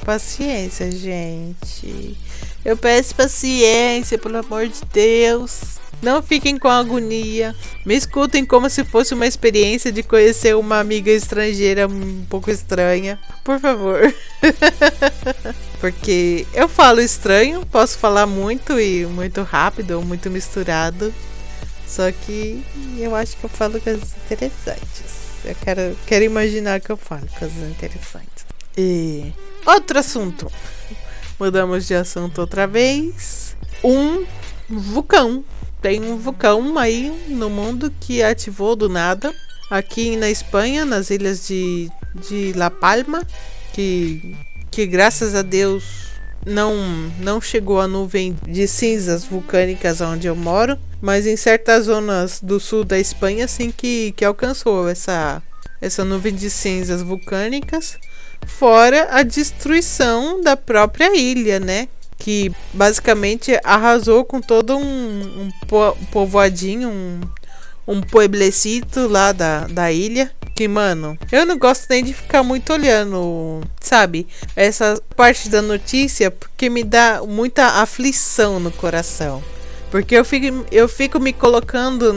[0.05, 2.17] paciência, gente.
[2.65, 5.75] Eu peço paciência, pelo amor de Deus.
[6.01, 7.55] Não fiquem com agonia.
[7.85, 13.19] Me escutem como se fosse uma experiência de conhecer uma amiga estrangeira um pouco estranha.
[13.43, 14.13] Por favor.
[15.79, 21.13] Porque eu falo estranho, posso falar muito e muito rápido muito misturado.
[21.87, 22.63] Só que
[22.97, 25.25] eu acho que eu falo coisas interessantes.
[25.45, 28.45] Eu quero, quero imaginar que eu falo coisas interessantes.
[28.75, 29.31] E
[29.65, 30.51] outro assunto.
[31.39, 33.55] Mudamos de assunto outra vez.
[33.83, 34.25] Um
[34.69, 35.43] vulcão.
[35.81, 39.33] Tem um vulcão aí no mundo que ativou do nada.
[39.69, 43.23] Aqui na Espanha, nas ilhas de, de La Palma,
[43.73, 44.35] que
[44.75, 45.85] que graças a Deus
[46.45, 46.75] não
[47.19, 52.59] não chegou a nuvem de cinzas vulcânicas onde eu moro, mas em certas zonas do
[52.59, 55.41] sul da Espanha sim que, que alcançou essa
[55.81, 57.97] essa nuvem de cinzas vulcânicas,
[58.45, 61.87] fora a destruição da própria ilha, né?
[62.17, 65.51] Que basicamente arrasou com todo um, um
[66.11, 67.21] povoadinho, um,
[67.87, 70.31] um pueblecito lá da, da ilha.
[70.55, 74.25] Que, mano, eu não gosto nem de ficar muito olhando, sabe?
[74.55, 79.43] Essa parte da notícia, porque me dá muita aflição no coração.
[79.91, 82.13] Porque eu fico, eu fico me colocando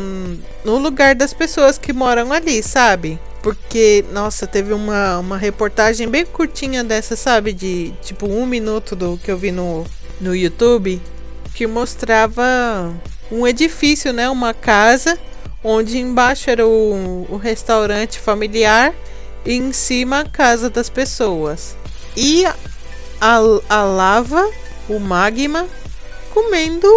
[0.65, 3.19] no lugar das pessoas que moram ali, sabe?
[3.43, 7.53] Porque, nossa, teve uma, uma reportagem bem curtinha dessa, sabe?
[7.53, 9.85] De tipo um minuto do que eu vi no,
[10.21, 11.01] no YouTube.
[11.55, 12.93] Que mostrava
[13.31, 14.29] um edifício, né?
[14.29, 15.19] Uma casa
[15.63, 18.95] onde embaixo era o, o restaurante familiar
[19.45, 21.77] e em cima a casa das pessoas.
[22.17, 22.45] E
[23.21, 23.37] a,
[23.69, 24.51] a lava,
[24.89, 25.67] o magma,
[26.33, 26.89] comendo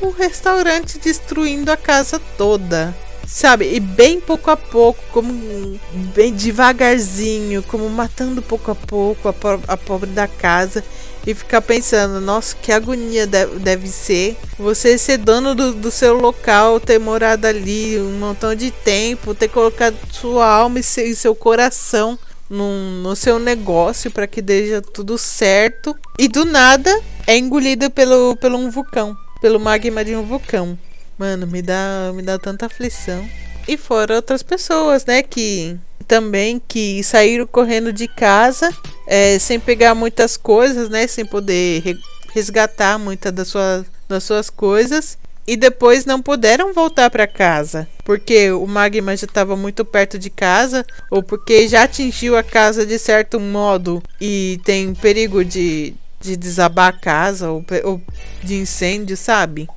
[0.00, 2.94] o restaurante, destruindo a casa toda.
[3.26, 3.74] Sabe?
[3.74, 5.80] E bem pouco a pouco, como
[6.14, 9.34] bem devagarzinho, como matando pouco a pouco a,
[9.66, 10.84] a pobre da casa
[11.26, 16.78] e ficar pensando, nossa, que agonia deve, ser você ser dono do, do, seu local,
[16.78, 21.34] ter morado ali um montão de tempo, ter colocado sua alma e seu, e seu
[21.34, 22.16] coração
[22.48, 28.36] no, no seu negócio para que deixe tudo certo e do nada é engolido pelo,
[28.36, 30.78] pelo um vulcão, pelo magma de um vulcão.
[31.18, 33.28] Mano, me dá, me dá tanta aflição.
[33.66, 35.76] E fora outras pessoas, né, que
[36.06, 38.72] também que saíram correndo de casa
[39.06, 41.98] é, sem pegar muitas coisas, né, sem poder
[42.32, 48.52] resgatar muitas das suas, das suas coisas e depois não puderam voltar para casa porque
[48.52, 52.98] o magma já estava muito perto de casa ou porque já atingiu a casa de
[53.00, 58.00] certo modo e tem perigo de, de desabar a casa ou, ou
[58.44, 59.68] de incêndio, sabe?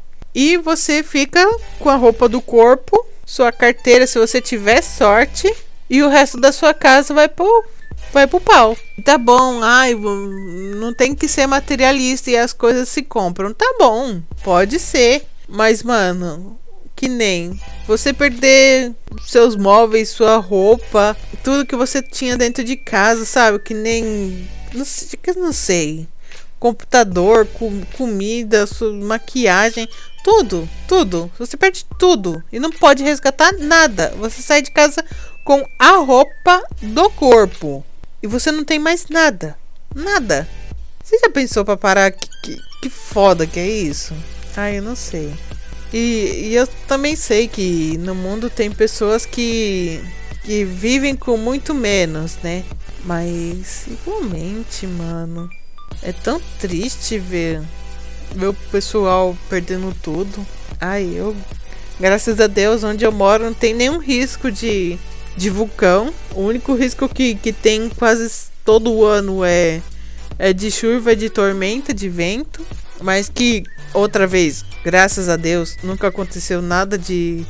[0.42, 1.46] E você fica
[1.80, 5.54] com a roupa do corpo, sua carteira, se você tiver sorte,
[5.90, 7.66] e o resto da sua casa vai pro,
[8.14, 8.78] vai pro pau.
[9.04, 13.54] Tá bom, ai, não tem que ser materialista e as coisas se compram.
[13.54, 15.26] Tá bom, pode ser.
[15.46, 16.58] Mas, mano,
[16.96, 18.94] que nem você perder
[19.28, 23.60] seus móveis, sua roupa, tudo que você tinha dentro de casa, sabe?
[23.60, 24.48] Que nem.
[24.74, 25.20] Não sei.
[25.36, 26.08] Não sei
[26.60, 28.68] computador, com, comida,
[29.02, 29.88] maquiagem,
[30.24, 31.32] tudo, tudo.
[31.38, 34.14] Você perde tudo e não pode resgatar nada.
[34.18, 35.04] Você sai de casa
[35.44, 37.84] com a roupa do corpo
[38.22, 39.58] e você não tem mais nada.
[39.96, 40.48] Nada.
[41.04, 42.12] Você já pensou para parar?
[42.12, 44.14] Que, que, que, foda que é isso?
[44.56, 45.34] Ai, eu não sei.
[45.92, 50.00] E, e eu também sei que no mundo tem pessoas que,
[50.44, 52.64] que vivem com muito menos, né?
[53.04, 55.50] Mas igualmente, mano.
[56.04, 57.62] É tão triste ver,
[58.36, 60.46] ver o pessoal perdendo tudo.
[60.80, 61.36] Ai, eu.
[62.00, 64.98] Graças a Deus, onde eu moro não tem nenhum risco de,
[65.36, 66.14] de vulcão.
[66.34, 69.82] O único risco que, que tem quase todo ano é,
[70.38, 72.66] é de chuva, de tormenta, de vento.
[73.02, 73.64] Mas que,
[73.94, 77.46] outra vez, graças a Deus, nunca aconteceu nada de,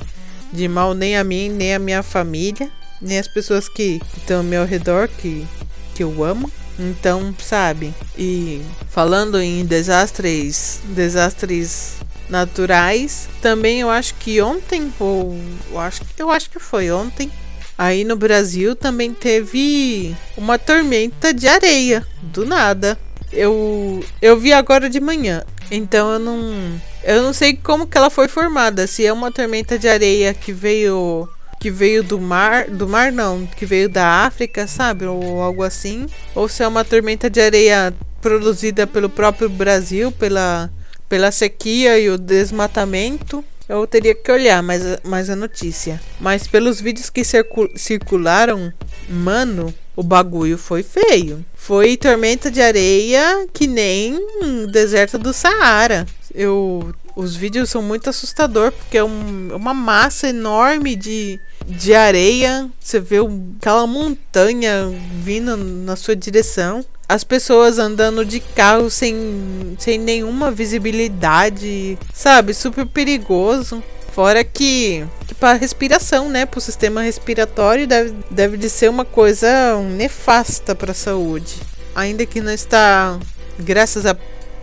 [0.52, 2.70] de mal nem a mim, nem a minha família,
[3.02, 5.46] nem as pessoas que estão ao meu redor, que,
[5.94, 6.52] que eu amo.
[6.80, 7.94] Então, sabe?
[8.18, 11.98] E falando em desastres, desastres
[12.30, 15.38] naturais, também eu acho que ontem ou
[15.70, 17.30] eu acho, eu acho que foi ontem,
[17.78, 22.98] aí no Brasil também teve uma tormenta de areia do nada.
[23.32, 25.44] Eu eu vi agora de manhã.
[25.70, 29.78] Então eu não eu não sei como que ela foi formada, se é uma tormenta
[29.78, 31.28] de areia que veio
[31.60, 35.06] que veio do mar, do mar não, que veio da África, sabe?
[35.06, 36.08] Ou algo assim.
[36.34, 40.72] Ou se é uma tormenta de areia produzida pelo próprio Brasil, pela,
[41.10, 43.44] pela sequia e o desmatamento.
[43.68, 46.02] Eu teria que olhar mais, mais a notícia.
[46.20, 48.74] Mas pelos vídeos que circul circularam,
[49.08, 51.46] mano, o bagulho foi feio.
[51.54, 54.18] Foi tormenta de areia que nem
[54.72, 56.08] deserto do Saara.
[56.34, 62.70] Eu, os vídeos são muito assustador porque é um, uma massa enorme de, de areia.
[62.80, 63.18] Você vê
[63.58, 64.90] aquela montanha
[65.22, 66.84] vindo na sua direção.
[67.10, 72.54] As pessoas andando de carro sem, sem nenhuma visibilidade, sabe?
[72.54, 73.84] Super perigoso.
[74.14, 76.46] Fora que, que para respiração, né?
[76.46, 81.56] Para o sistema respiratório deve, deve de ser uma coisa nefasta para a saúde.
[81.94, 83.20] Ainda que não está,
[83.60, 84.16] graças a,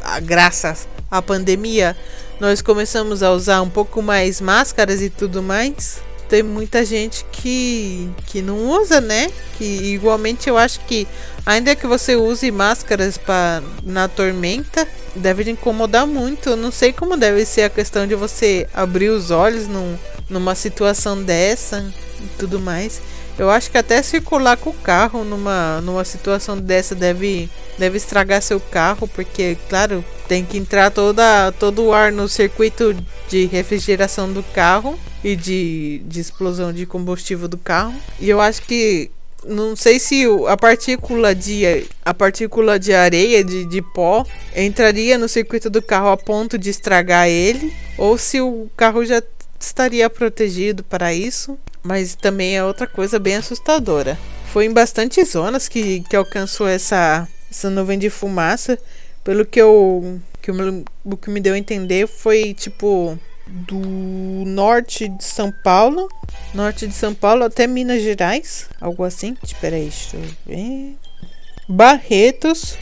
[0.02, 1.96] a graças à pandemia,
[2.40, 6.00] nós começamos a usar um pouco mais máscaras e tudo mais.
[6.28, 9.30] tem muita gente que, que não usa, né?
[9.56, 11.06] Que igualmente eu acho que
[11.44, 16.50] ainda que você use máscaras para na tormenta, deve incomodar muito.
[16.50, 19.96] Eu não sei como deve ser a questão de você abrir os olhos num,
[20.28, 21.84] numa situação dessa
[22.20, 23.00] e tudo mais.
[23.38, 28.40] Eu acho que até circular com o carro numa, numa situação dessa deve, deve estragar
[28.40, 32.96] seu carro, porque, claro, tem que entrar toda, todo o ar no circuito
[33.28, 37.94] de refrigeração do carro e de, de explosão de combustível do carro.
[38.20, 39.10] E eu acho que
[39.46, 44.24] não sei se a partícula de a partícula de areia de, de pó
[44.56, 49.22] entraria no circuito do carro a ponto de estragar ele ou se o carro já
[49.60, 51.56] estaria protegido para isso
[51.86, 54.18] mas também é outra coisa bem assustadora.
[54.52, 58.76] Foi em bastante zonas que, que alcançou essa, essa nuvem de fumaça.
[59.26, 60.20] Pelo que eu.
[60.40, 63.80] Que o que me deu a entender foi tipo do
[64.46, 66.08] norte de São Paulo,
[66.54, 69.36] norte de São Paulo até Minas Gerais, algo assim.
[69.42, 70.96] Espera aí, deixa eu ver.
[71.68, 72.78] Barretos,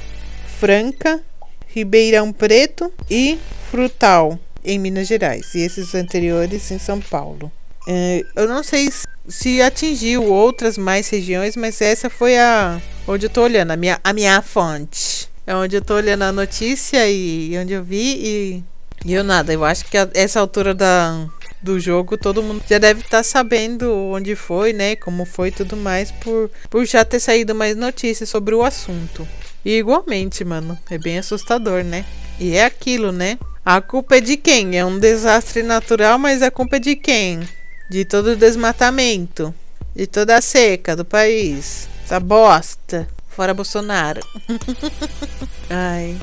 [0.61, 1.22] Franca,
[1.68, 3.38] Ribeirão Preto e
[3.70, 7.51] Frutal em Minas Gerais, e esses anteriores em São Paulo.
[7.88, 8.90] É, eu não sei
[9.26, 13.99] se atingiu outras mais regiões, mas essa foi a onde eu tô olhando, a minha,
[14.05, 15.32] a minha fonte.
[15.47, 18.64] É onde eu tô olhando a notícia e onde eu vi e,
[19.05, 19.53] e eu nada.
[19.53, 21.26] Eu acho que a essa altura da,
[21.62, 24.97] do jogo todo mundo já deve estar tá sabendo onde foi, né?
[24.97, 29.26] Como foi tudo mais, por, por já ter saído mais notícias sobre o assunto.
[29.64, 32.05] E igualmente, mano, é bem assustador, né?
[32.38, 33.38] E é aquilo, né?
[33.64, 34.78] A culpa é de quem?
[34.78, 37.40] É um desastre natural, mas a culpa é de quem?
[37.88, 39.55] de todo o desmatamento,
[39.95, 41.88] de toda a seca do país.
[42.05, 43.07] Essa bosta.
[43.35, 44.20] Fora Bolsonaro.
[45.68, 46.16] ai.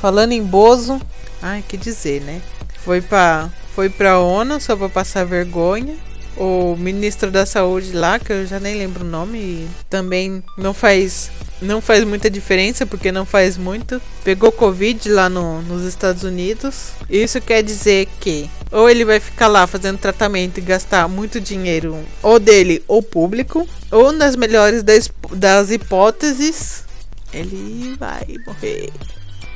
[0.00, 1.00] Falando em Bozo,
[1.40, 2.42] ai, que dizer, né?
[2.84, 5.96] Foi pra, foi pra ONU só pra passar vergonha.
[6.36, 11.30] O ministro da saúde lá, que eu já nem lembro o nome, também não faz
[11.62, 14.00] não faz muita diferença, porque não faz muito.
[14.22, 16.90] Pegou Covid lá no, nos Estados Unidos.
[17.08, 21.96] Isso quer dizer que ou ele vai ficar lá fazendo tratamento e gastar muito dinheiro,
[22.20, 26.84] ou dele ou público, ou nas melhores das, das hipóteses,
[27.32, 28.90] ele vai morrer.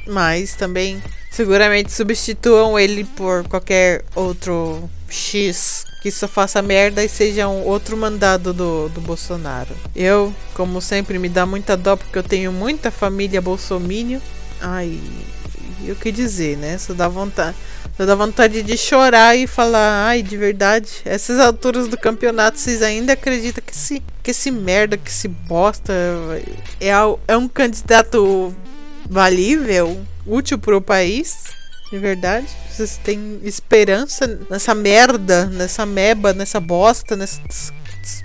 [0.06, 1.02] Mas também
[1.32, 7.96] seguramente substituam ele por qualquer outro X que só faça merda e seja um outro
[7.96, 9.74] mandado do, do Bolsonaro.
[9.94, 14.22] Eu, como sempre, me dá muita dó porque eu tenho muita família bolsomínio.
[14.60, 15.00] Ai,
[15.82, 16.78] e o que dizer, né?
[16.78, 17.56] Só dá vontade.
[17.96, 22.80] Só dá vontade de chorar e falar, ai, de verdade, essas alturas do campeonato, vocês
[22.80, 25.92] ainda acreditam que esse, que esse merda, que esse bosta
[26.80, 26.92] é,
[27.26, 28.54] é um candidato
[29.08, 31.44] valível, útil pro país?
[31.90, 32.46] De verdade?
[32.78, 37.42] Vocês têm esperança nessa merda, nessa meba, nessa bosta, nessa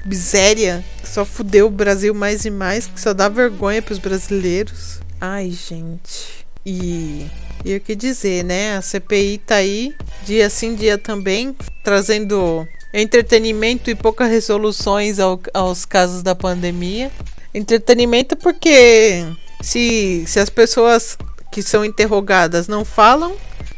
[0.05, 4.99] miséria que só fudeu o Brasil mais e mais, que só dá vergonha pros brasileiros?
[5.19, 6.45] Ai, gente.
[6.63, 7.25] E
[7.65, 8.77] e o que dizer, né?
[8.77, 15.83] A CPI tá aí, dia sim, dia também, trazendo entretenimento e poucas resoluções ao, aos
[15.83, 17.11] casos da pandemia.
[17.55, 19.25] Entretenimento porque
[19.63, 21.17] se, se as pessoas
[21.51, 23.35] que são interrogadas não falam,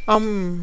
[0.07, 0.59] um,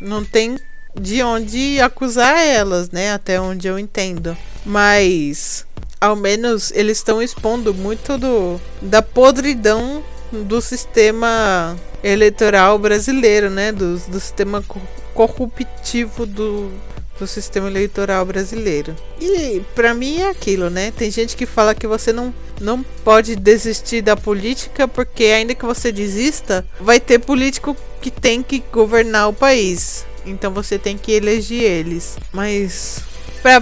[0.00, 0.58] não tem
[0.98, 3.12] de onde acusar elas, né?
[3.12, 4.36] Até onde eu entendo.
[4.64, 5.66] Mas
[6.00, 10.02] ao menos eles estão expondo muito do da podridão
[10.32, 13.72] do sistema eleitoral brasileiro, né?
[13.72, 14.64] Do, do sistema
[15.14, 16.72] corruptivo do,
[17.20, 18.96] do sistema eleitoral brasileiro.
[19.20, 20.90] E para mim é aquilo, né?
[20.96, 25.64] Tem gente que fala que você não, não pode desistir da política porque ainda que
[25.64, 30.06] você desista, vai ter político que tem que governar o país.
[30.24, 32.16] Então você tem que eleger eles.
[32.32, 33.02] Mas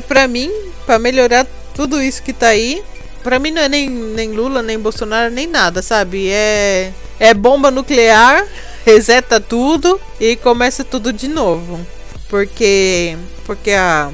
[0.06, 0.50] pra mim,
[0.86, 2.82] para melhorar tudo isso que tá aí,
[3.24, 6.28] pra mim não é nem, nem Lula, nem Bolsonaro, nem nada, sabe?
[6.30, 8.46] É, é bomba nuclear,
[8.86, 11.84] reseta tudo e começa tudo de novo.
[12.28, 14.12] Porque, porque a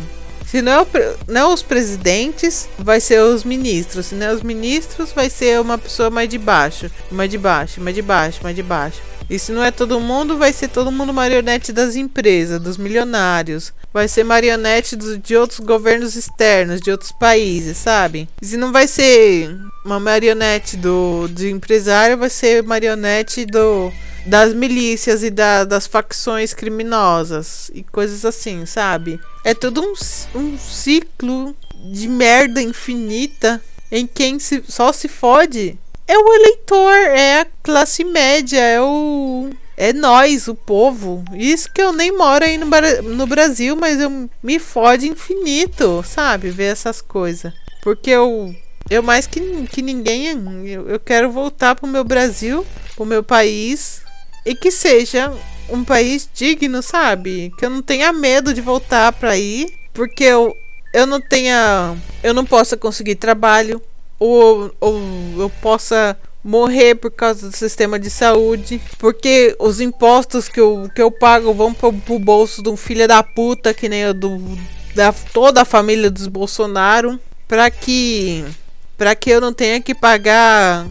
[0.55, 0.87] se não é,
[1.27, 4.07] não os presidentes, vai ser os ministros.
[4.07, 7.81] Se não é os ministros, vai ser uma pessoa mais de baixo, mais de baixo,
[7.81, 9.03] mais de baixo, mais de baixo.
[9.29, 13.73] E se não é todo mundo, vai ser todo mundo marionete das empresas, dos milionários.
[13.93, 18.29] Vai ser marionete do, de outros governos externos, de outros países, sabe?
[18.41, 23.93] E se não vai ser uma marionete do de empresário, vai ser marionete do
[24.27, 29.21] das milícias e da, das facções criminosas e coisas assim, sabe?
[29.45, 29.95] É todo um,
[30.39, 31.55] um ciclo
[31.93, 38.05] de merda infinita em quem se, só se fode é o eleitor, é a classe
[38.05, 41.25] média, é o É nós, o povo.
[41.33, 42.67] Isso que eu nem moro aí no,
[43.03, 46.51] no Brasil, mas eu me fode infinito, sabe?
[46.51, 47.53] Ver essas coisas.
[47.83, 48.55] Porque eu,
[48.89, 50.27] eu mais que, que ninguém,
[50.67, 52.65] eu, eu quero voltar pro meu Brasil,
[52.95, 54.03] pro meu país.
[54.45, 55.33] E que seja
[55.69, 57.53] um país digno, sabe?
[57.59, 59.73] Que eu não tenha medo de voltar pra aí.
[59.93, 60.57] Porque eu,
[60.93, 61.97] eu não tenha.
[62.23, 63.81] Eu não possa conseguir trabalho.
[64.19, 65.01] Ou, ou
[65.39, 71.01] eu possa morrer por causa do sistema de saúde, porque os impostos que eu, que
[71.01, 74.59] eu pago vão pro, pro bolso de um filho da puta, que nem o do,
[74.95, 77.19] da toda a família dos Bolsonaro,
[77.49, 78.45] para que
[78.97, 80.87] para que eu não tenha que pagar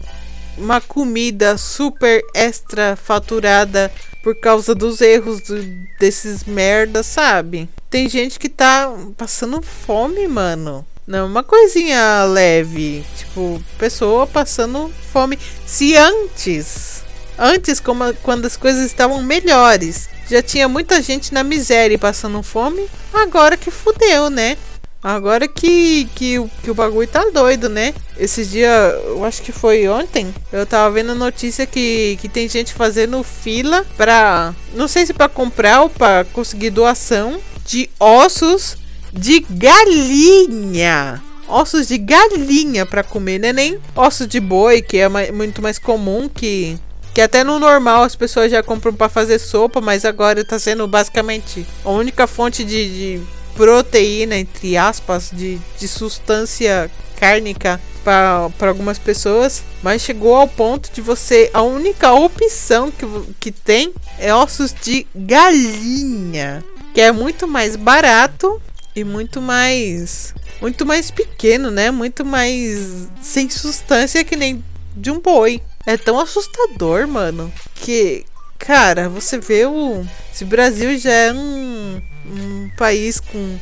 [0.56, 3.92] uma comida super extra faturada
[4.22, 5.62] por causa dos erros do,
[5.98, 7.68] desses merdas, sabe?
[7.90, 10.84] Tem gente que tá passando fome, mano.
[11.06, 13.04] Não, uma coisinha leve.
[13.16, 15.38] Tipo, pessoa passando fome.
[15.66, 17.04] Se antes,
[17.38, 22.86] antes, como, quando as coisas estavam melhores, já tinha muita gente na miséria passando fome,
[23.12, 24.56] agora que fudeu, né?
[25.04, 27.92] Agora que, que, que o bagulho tá doido, né?
[28.18, 28.72] Esses dias,
[29.04, 33.84] eu acho que foi ontem, eu tava vendo notícia que, que tem gente fazendo fila
[33.98, 34.54] pra.
[34.74, 38.78] Não sei se pra comprar ou pra conseguir doação de ossos
[39.12, 41.22] de galinha.
[41.46, 43.52] Ossos de galinha para comer, né?
[43.52, 46.78] Nem ossos de boi, que é mais, muito mais comum que
[47.12, 50.88] que até no normal as pessoas já compram para fazer sopa, mas agora está sendo
[50.88, 52.88] basicamente a única fonte de,
[53.18, 53.22] de
[53.54, 61.00] proteína, entre aspas, de, de substância cárnica para algumas pessoas, mas chegou ao ponto de
[61.00, 61.50] você.
[61.54, 63.06] A única opção que,
[63.40, 68.60] que tem é ossos de galinha, que é muito mais barato
[68.94, 71.90] e muito mais muito mais pequeno, né?
[71.90, 74.64] Muito mais sem substância que nem
[74.96, 75.60] de um boi.
[75.86, 78.24] É tão assustador, mano, que
[78.66, 83.56] cara, você vê o se o Brasil já é um, um país com,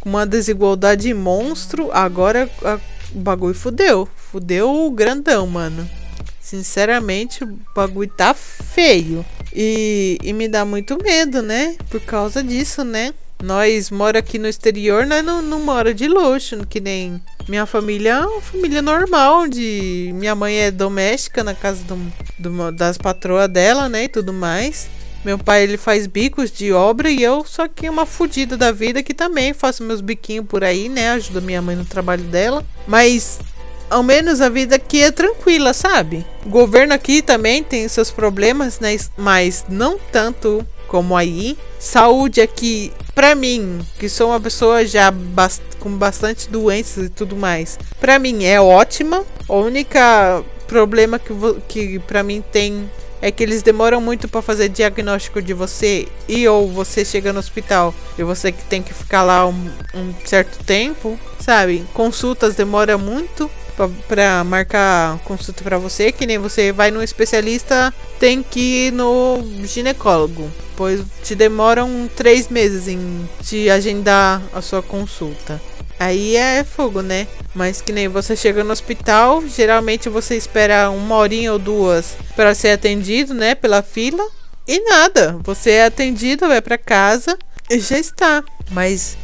[0.00, 2.78] com uma desigualdade monstro, agora a,
[3.14, 4.08] o bagulho fudeu.
[4.16, 5.88] Fudeu o grandão, mano.
[6.40, 9.24] Sinceramente, o bagulho tá feio.
[9.54, 11.76] E, e me dá muito medo, né?
[11.88, 13.14] Por causa disso, né?
[13.42, 18.14] Nós mora aqui no exterior, nós não, não mora de luxo, que nem minha família
[18.14, 21.96] é uma família normal, de minha mãe é doméstica na casa do,
[22.38, 24.88] do, das patroas dela, né, e tudo mais.
[25.24, 29.02] Meu pai ele faz bicos de obra e eu só que uma fodida da vida
[29.02, 32.64] que também faço meus biquinhos por aí, né, ajudo minha mãe no trabalho dela.
[32.86, 33.40] Mas
[33.90, 36.24] ao menos a vida aqui é tranquila, sabe?
[36.44, 41.56] O governo aqui também tem seus problemas, né, mas não tanto como aí.
[41.78, 47.36] Saúde aqui, pra mim, que sou uma pessoa já bast com bastante doenças e tudo
[47.36, 49.24] mais, pra mim é ótima.
[49.46, 49.96] O único
[50.66, 51.32] problema que,
[51.68, 56.46] que pra mim tem é que eles demoram muito para fazer diagnóstico de você e
[56.46, 60.62] ou você chega no hospital e você que tem que ficar lá um, um certo
[60.64, 61.84] tempo, sabe?
[61.92, 63.50] Consultas demora muito
[64.08, 69.44] para marcar consulta para você, que nem você vai no especialista, tem que ir no
[69.64, 75.60] ginecólogo, pois te demoram três meses em te agendar a sua consulta.
[75.98, 77.26] Aí é fogo, né?
[77.52, 82.54] Mas que nem você chega no hospital, geralmente você espera uma horinha ou duas para
[82.54, 83.56] ser atendido, né?
[83.56, 84.24] Pela fila.
[84.68, 87.36] E nada, você é atendido, vai para casa
[87.68, 88.44] e já está.
[88.70, 89.18] Mas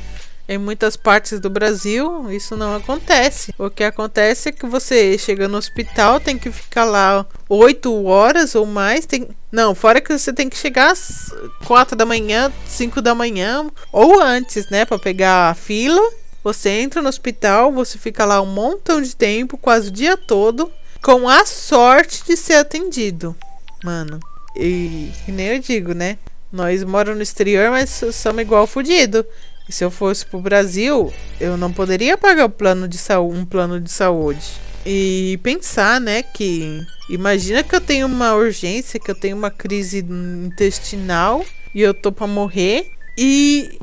[0.47, 3.55] em muitas partes do Brasil, isso não acontece.
[3.59, 8.55] O que acontece é que você chega no hospital, tem que ficar lá 8 horas
[8.55, 9.07] ou mais.
[9.07, 9.29] Tem...
[9.55, 11.33] Não, fora que você tem que chegar às
[11.65, 16.03] 4 da manhã, 5 da manhã ou antes, né, para pegar a fila.
[16.43, 20.73] Você entra no hospital, você fica lá um montão de tempo, quase o dia todo,
[21.01, 23.37] com a sorte de ser atendido.
[23.85, 24.19] Mano,
[24.57, 26.19] e, e nem eu digo, né?
[26.51, 29.25] Nós moramos no exterior, mas somos igual fudido.
[29.69, 33.45] E se eu fosse pro Brasil, eu não poderia pagar o plano de saúde, um
[33.45, 34.59] plano de saúde.
[34.87, 40.01] E pensar, né, que imagina que eu tenho uma urgência, que eu tenho uma crise
[40.01, 43.79] intestinal e eu tô para morrer e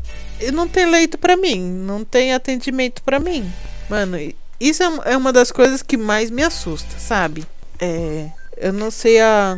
[0.53, 3.51] não tem leito para mim, não tem atendimento para mim.
[3.89, 4.17] Mano,
[4.59, 7.43] isso é, é uma das coisas que mais me assusta, sabe?
[7.79, 9.57] É, eu não sei a,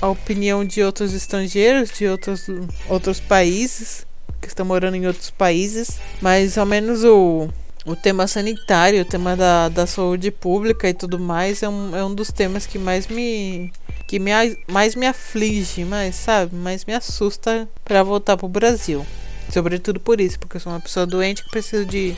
[0.00, 2.46] a opinião de outros estrangeiros, de outros,
[2.86, 4.06] outros países,
[4.40, 7.48] que estão morando em outros países, mas ao menos o,
[7.84, 12.04] o tema sanitário, o tema da, da saúde pública e tudo mais é um, é
[12.04, 13.72] um dos temas que mais me
[14.06, 14.30] que me,
[14.68, 19.06] mais me aflige, mais sabe, mais me assusta para voltar pro Brasil.
[19.50, 22.14] Sobretudo por isso, porque eu sou uma pessoa doente que precisa de,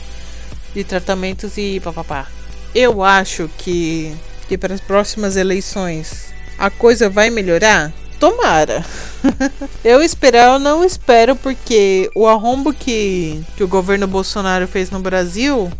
[0.73, 2.27] de tratamentos e papapá.
[2.73, 4.13] Eu acho que,
[4.47, 7.93] que para as próximas eleições a coisa vai melhorar?
[8.19, 8.83] Tomara.
[9.83, 14.99] eu esperar, eu não espero, porque o arrombo que, que o governo Bolsonaro fez no
[14.99, 15.71] Brasil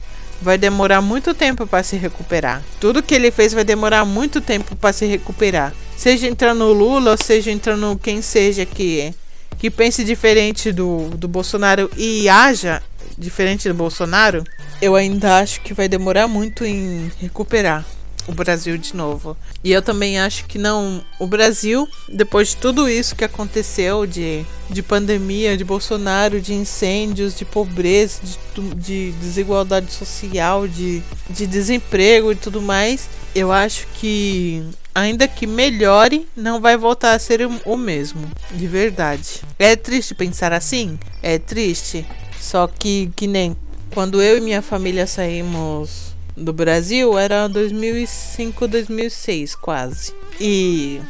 [0.41, 2.61] vai demorar muito tempo para se recuperar.
[2.79, 5.73] Tudo que ele fez vai demorar muito tempo para se recuperar.
[5.95, 9.13] Seja entrando no Lula, seja entrando quem seja que
[9.57, 12.83] que pense diferente do, do Bolsonaro e haja
[13.17, 14.43] diferente do Bolsonaro,
[14.81, 17.85] eu ainda acho que vai demorar muito em recuperar
[18.27, 19.37] o Brasil de novo.
[19.63, 21.03] E eu também acho que não.
[21.19, 27.35] O Brasil, depois de tudo isso que aconteceu de, de pandemia, de Bolsonaro, de incêndios,
[27.37, 34.63] de pobreza, de, de desigualdade social, de, de desemprego e tudo mais, eu acho que.
[34.93, 39.41] Ainda que melhore, não vai voltar a ser o mesmo, de verdade.
[39.59, 40.97] É triste pensar assim?
[41.21, 42.05] É triste.
[42.39, 43.57] Só que, que nem
[43.93, 50.13] quando eu e minha família saímos do Brasil era 2005, 2006, quase.
[50.39, 51.01] E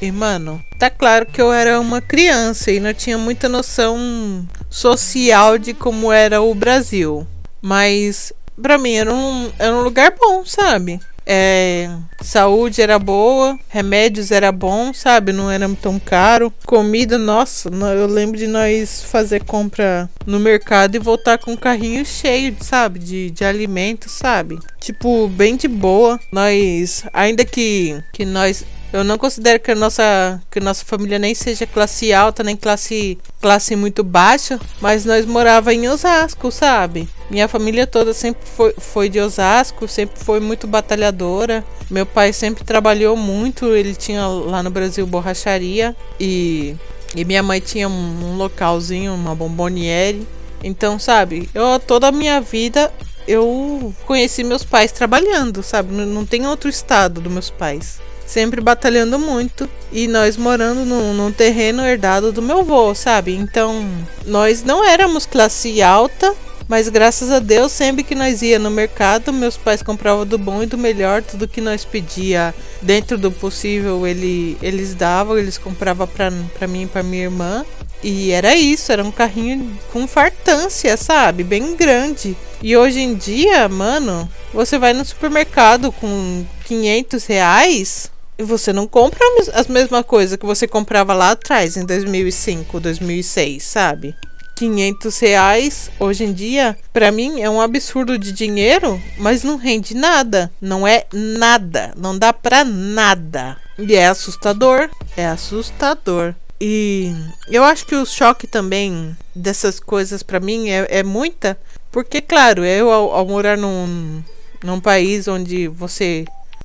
[0.00, 5.56] e mano, tá claro que eu era uma criança e não tinha muita noção social
[5.56, 7.26] de como era o Brasil.
[7.62, 11.00] Mas para mim era um, era um lugar bom, sabe?
[11.26, 15.32] É, saúde era boa, remédios era bom, sabe?
[15.32, 16.52] Não era tão caro.
[16.66, 22.04] Comida, nossa, eu lembro de nós fazer compra no mercado e voltar com um carrinho
[22.04, 22.98] cheio, sabe?
[22.98, 24.58] De, de alimentos, sabe?
[24.80, 26.20] Tipo, bem de boa.
[26.30, 28.64] Nós, ainda que, que nós
[28.94, 32.54] eu não considero que a nossa, que a nossa família nem seja classe alta, nem
[32.54, 37.08] classe, classe muito baixa, mas nós morava em Osasco, sabe?
[37.28, 41.64] Minha família toda sempre foi, foi de Osasco, sempre foi muito batalhadora.
[41.90, 46.76] Meu pai sempre trabalhou muito, ele tinha lá no Brasil borracharia e,
[47.16, 50.24] e minha mãe tinha um, um localzinho, uma bomboniere.
[50.62, 52.92] Então, sabe, eu toda a minha vida
[53.26, 55.92] eu conheci meus pais trabalhando, sabe?
[55.92, 61.32] Não, tem outro estado dos meus pais sempre batalhando muito e nós morando num, num,
[61.32, 63.34] terreno herdado do meu avô, sabe?
[63.34, 63.86] Então,
[64.26, 66.34] nós não éramos classe alta,
[66.66, 70.62] mas graças a Deus, sempre que nós ia no mercado, meus pais compravam do bom
[70.62, 76.06] e do melhor, tudo que nós pedia dentro do possível, ele, eles davam, eles compravam
[76.06, 77.64] para mim e para minha irmã.
[78.02, 81.42] E era isso, era um carrinho com fartância, sabe?
[81.42, 82.36] Bem grande.
[82.62, 89.20] E hoje em dia, mano, você vai no supermercado com 500 reais, você não compra
[89.52, 94.14] as mesmas coisas que você comprava lá atrás, em 2005, 2006, sabe?
[94.56, 99.94] 500 reais hoje em dia, para mim é um absurdo de dinheiro, mas não rende
[99.94, 100.50] nada.
[100.60, 101.92] Não é nada.
[101.96, 103.56] Não dá pra nada.
[103.78, 104.88] E é assustador.
[105.16, 106.34] É assustador.
[106.60, 107.12] E
[107.50, 111.58] eu acho que o choque também dessas coisas para mim é, é muita.
[111.90, 114.22] Porque, claro, eu ao, ao morar num,
[114.62, 116.24] num país onde você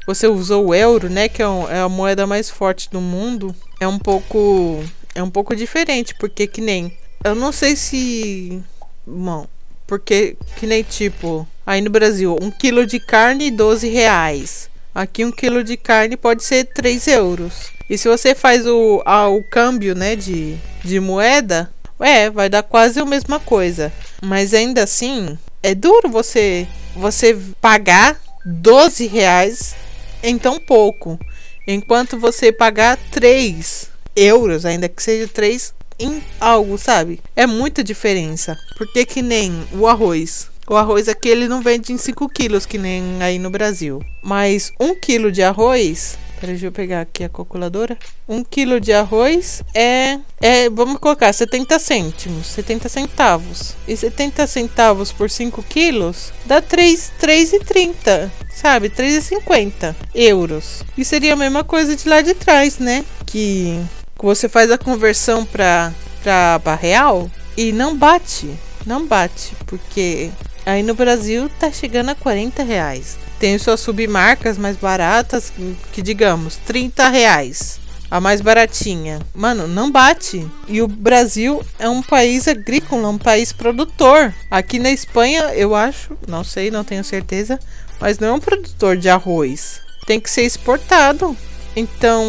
[0.10, 3.56] você usou o euro, né, que é, um, é a moeda mais forte do mundo,
[3.80, 4.84] é um pouco
[5.14, 6.92] é um pouco diferente, porque que nem
[7.24, 8.60] eu não sei se
[9.06, 9.46] bom,
[9.86, 15.32] porque que nem tipo aí no Brasil um quilo de carne 12 reais, aqui um
[15.32, 17.70] quilo de carne pode ser 3 euros.
[17.88, 22.64] E se você faz o, a, o câmbio, né, de, de moeda, é, vai dar
[22.64, 23.92] quase a mesma coisa.
[24.24, 29.76] Mas ainda assim, é duro você você pagar 12 reais
[30.24, 31.20] em tão pouco.
[31.68, 37.20] Enquanto você pagar 3 euros, ainda que seja 3 em algo, sabe?
[37.36, 38.58] É muita diferença.
[38.78, 40.50] Porque que nem o arroz.
[40.68, 44.02] O arroz aqui ele não vende em 5 quilos, que nem aí no Brasil.
[44.24, 47.98] Mas 1 quilo de arroz Peraí, deixa eu pegar aqui a calculadora.
[48.28, 53.76] Um quilo de arroz é, é, vamos colocar, 70 cêntimos, 70 centavos.
[53.86, 58.90] E 70 centavos por 5 quilos dá 3,30, sabe?
[58.90, 60.84] 3,50 euros.
[60.98, 63.04] E seria a mesma coisa de lá de trás, né?
[63.26, 63.78] Que
[64.18, 68.50] você faz a conversão para para real e não bate,
[68.86, 70.30] não bate, porque
[70.66, 73.18] aí no Brasil tá chegando a 40 reais.
[73.40, 75.52] Tem suas submarcas mais baratas,
[75.94, 77.80] que digamos, 30 reais.
[78.12, 79.20] A mais baratinha.
[79.34, 80.46] Mano, não bate.
[80.68, 84.34] E o Brasil é um país agrícola, um país produtor.
[84.50, 87.60] Aqui na Espanha, eu acho, não sei, não tenho certeza,
[88.00, 89.80] mas não é um produtor de arroz.
[90.06, 91.38] Tem que ser exportado.
[91.76, 92.26] Então,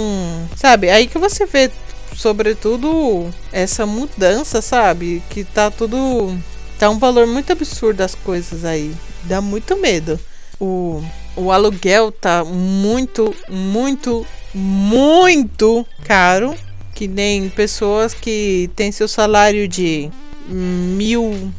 [0.54, 1.70] sabe, aí que você vê,
[2.14, 5.22] sobretudo, essa mudança, sabe?
[5.30, 6.38] Que tá tudo.
[6.78, 8.94] Tá um valor muito absurdo as coisas aí.
[9.24, 10.20] Dá muito medo
[10.60, 11.02] o,
[11.34, 16.54] o aluguel tá muito, muito, muito caro.
[16.94, 20.10] Que nem pessoas que têm seu salário de
[20.46, 21.50] mil,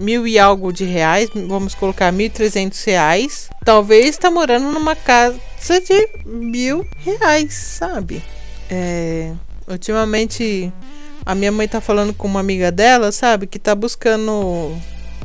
[0.00, 3.48] mil e algo de reais, vamos colocar mil trezentos reais.
[3.64, 8.20] Talvez está morando numa casa de mil reais, sabe?
[8.68, 9.32] É,
[9.68, 10.72] ultimamente
[11.24, 14.74] a minha mãe tá falando com uma amiga dela, sabe, que tá buscando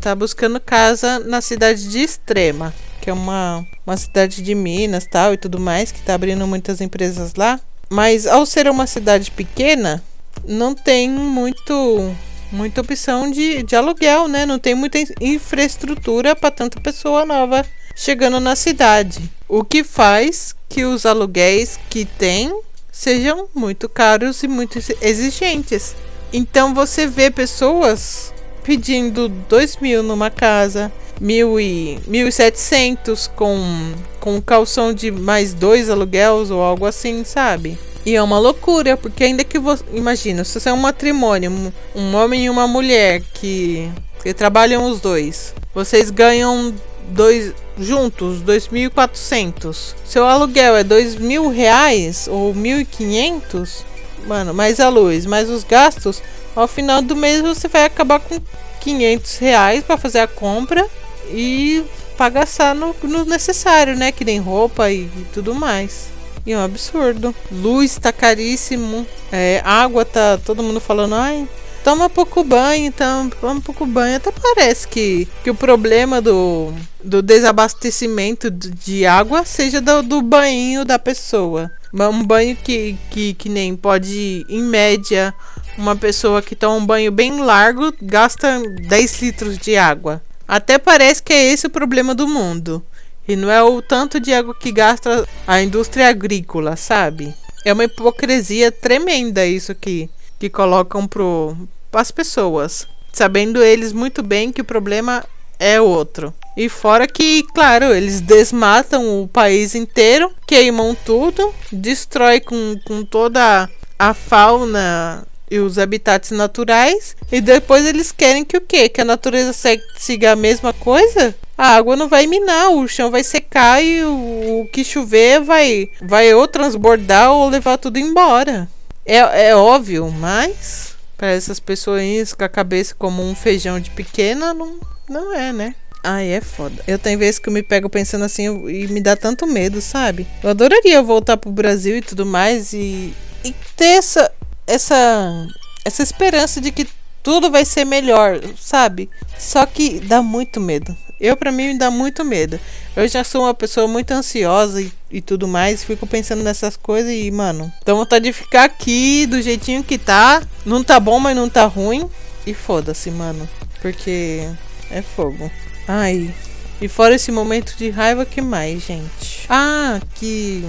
[0.06, 5.34] tá buscando casa na cidade de Extrema, que é uma, uma cidade de Minas, tal
[5.34, 7.60] e tudo mais, que tá abrindo muitas empresas lá.
[7.90, 10.04] Mas ao ser uma cidade pequena,
[10.48, 12.16] não tem muito
[12.52, 14.46] muita opção de, de aluguel, né?
[14.46, 19.28] Não tem muita infraestrutura para tanta pessoa nova chegando na cidade.
[19.50, 22.56] O que faz que os aluguéis que tem
[22.92, 25.96] sejam muito caros e muito exigentes.
[26.32, 28.35] Então você vê pessoas
[28.66, 30.92] pedindo dois mil numa casa,
[31.22, 37.24] mil e mil e setecentos com com calção de mais dois aluguéis ou algo assim,
[37.24, 37.78] sabe?
[38.06, 39.84] E é uma loucura, porque ainda que você.
[39.94, 43.90] Imagina, se você é um matrimônio, um, homem e uma mulher que,
[44.22, 46.74] que trabalham os dois, vocês ganham
[47.10, 49.96] dois juntos 2.400.
[50.06, 53.84] Seu aluguel é dois mil reais ou 1.500,
[54.28, 56.22] mano, mais a luz, mais os gastos,
[56.56, 58.40] ao final do mês você vai acabar com
[58.82, 60.88] 500 reais para fazer a compra
[61.30, 61.84] e
[62.16, 64.12] para gastar no, no necessário, né?
[64.12, 66.08] Que nem roupa e, e tudo mais.
[66.46, 67.34] E é um absurdo.
[67.52, 69.06] Luz tá caríssimo.
[69.32, 71.48] É, água tá todo mundo falando, ai,
[71.84, 74.18] toma pouco banho, então, toma pouco banho.
[74.18, 76.72] Até parece que, que o problema do,
[77.04, 81.72] do desabastecimento de água seja do, do banho da pessoa.
[81.94, 85.34] Um banho que, que, que nem pode, em média,
[85.78, 90.22] uma pessoa que toma um banho bem largo gasta 10 litros de água.
[90.48, 92.84] Até parece que é esse o problema do mundo.
[93.28, 97.34] E não é o tanto de água que gasta a indústria agrícola, sabe?
[97.66, 100.10] É uma hipocrisia tremenda isso que,
[100.40, 102.88] que colocam para as pessoas.
[103.12, 105.26] Sabendo eles muito bem que o problema
[105.60, 106.34] é outro.
[106.56, 113.70] E fora que, claro, eles desmatam o país inteiro, queimam tudo, destrói com, com toda
[113.98, 117.16] a fauna e os habitats naturais.
[117.32, 118.90] E depois eles querem que o quê?
[118.90, 119.54] Que a natureza
[119.98, 121.36] siga a mesma coisa?
[121.58, 125.90] a água não vai minar, o chão vai secar e o, o que chover vai,
[126.02, 128.68] vai ou transbordar ou levar tudo embora.
[129.06, 134.54] É, é óbvio, mas para essas pessoas com a cabeça como um feijão de pequena,
[134.54, 134.80] não,
[135.10, 135.76] não é, né?
[136.04, 136.84] Ai, é foda.
[136.88, 140.28] Eu tenho vezes que eu me pego pensando assim e me dá tanto medo, sabe?
[140.44, 143.12] Eu adoraria voltar pro Brasil e tudo mais e,
[143.44, 144.32] e ter essa,
[144.68, 145.48] essa,
[145.84, 146.88] essa esperança de que
[147.22, 149.10] tudo vai ser melhor, sabe?
[149.38, 150.96] Só que dá muito medo.
[151.20, 152.60] Eu, para mim, me dá muito medo.
[152.96, 155.84] Eu já sou uma pessoa muito ansiosa e, e tudo mais.
[155.84, 160.44] Fico pensando nessas coisas e, mano, dá vontade de ficar aqui do jeitinho que tá.
[160.66, 162.10] Não tá bom, mas não tá ruim.
[162.46, 163.48] E foda-se, mano.
[163.82, 164.48] Porque
[164.92, 165.50] é fogo.
[165.88, 166.34] Ai.
[166.82, 169.46] E fora esse momento de raiva, que mais, gente?
[169.50, 170.64] Ah, que.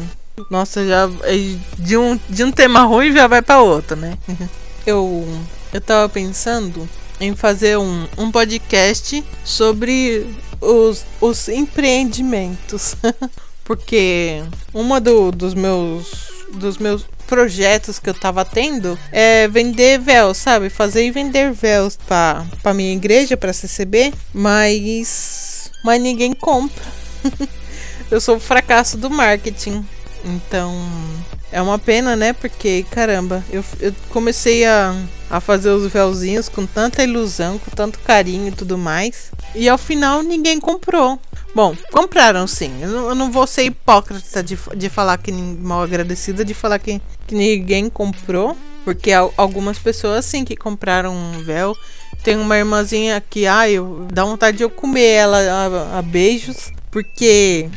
[0.51, 1.09] Nossa, já.
[1.23, 4.17] É, de um, de um tema ruim já vai para outro, né?
[4.87, 5.27] eu.
[5.73, 6.89] Eu tava pensando
[7.21, 10.27] em fazer um, um podcast sobre
[10.61, 12.97] os, os empreendimentos.
[13.65, 20.37] Porque uma do, dos meus dos meus projetos que eu tava tendo é vender véus,
[20.37, 20.71] sabe?
[20.71, 26.85] Fazer e vender véus para para minha igreja, para CCB, mas mas ninguém compra.
[28.11, 29.85] eu sou o fracasso do marketing.
[30.27, 30.75] Então,
[31.53, 32.33] é uma pena, né?
[32.33, 34.95] Porque, caramba, eu, eu comecei a,
[35.31, 39.31] a fazer os véuzinhos com tanta ilusão, com tanto carinho e tudo mais.
[39.55, 41.21] E ao final ninguém comprou.
[41.55, 42.73] Bom, compraram sim.
[42.83, 47.35] Eu não, vou ser hipócrita de, de falar que mal agradecida, de falar que, que
[47.35, 48.57] ninguém comprou.
[48.85, 51.77] Porque algumas pessoas sim que compraram um véu.
[52.25, 56.73] Tem uma irmãzinha que, ai, eu, dá vontade de eu comer ela a, a beijos.
[56.91, 57.69] Porque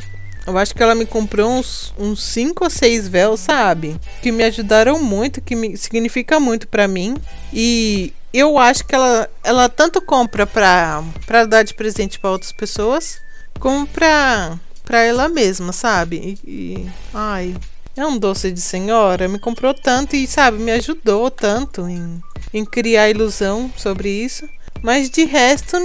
[0.49, 3.99] eu acho que ela me comprou uns, uns cinco ou seis véus, sabe?
[4.21, 7.15] Que me ajudaram muito, que me, significa muito para mim.
[7.53, 12.51] E eu acho que ela, ela tanto compra pra, pra dar de presente para outras
[12.51, 13.19] pessoas,
[13.59, 16.39] como pra, pra ela mesma, sabe?
[16.43, 17.55] E, e, ai,
[17.95, 19.27] é um doce de senhora.
[19.27, 22.21] Me comprou tanto e, sabe, me ajudou tanto em,
[22.53, 24.47] em criar ilusão sobre isso.
[24.81, 25.77] Mas de resto,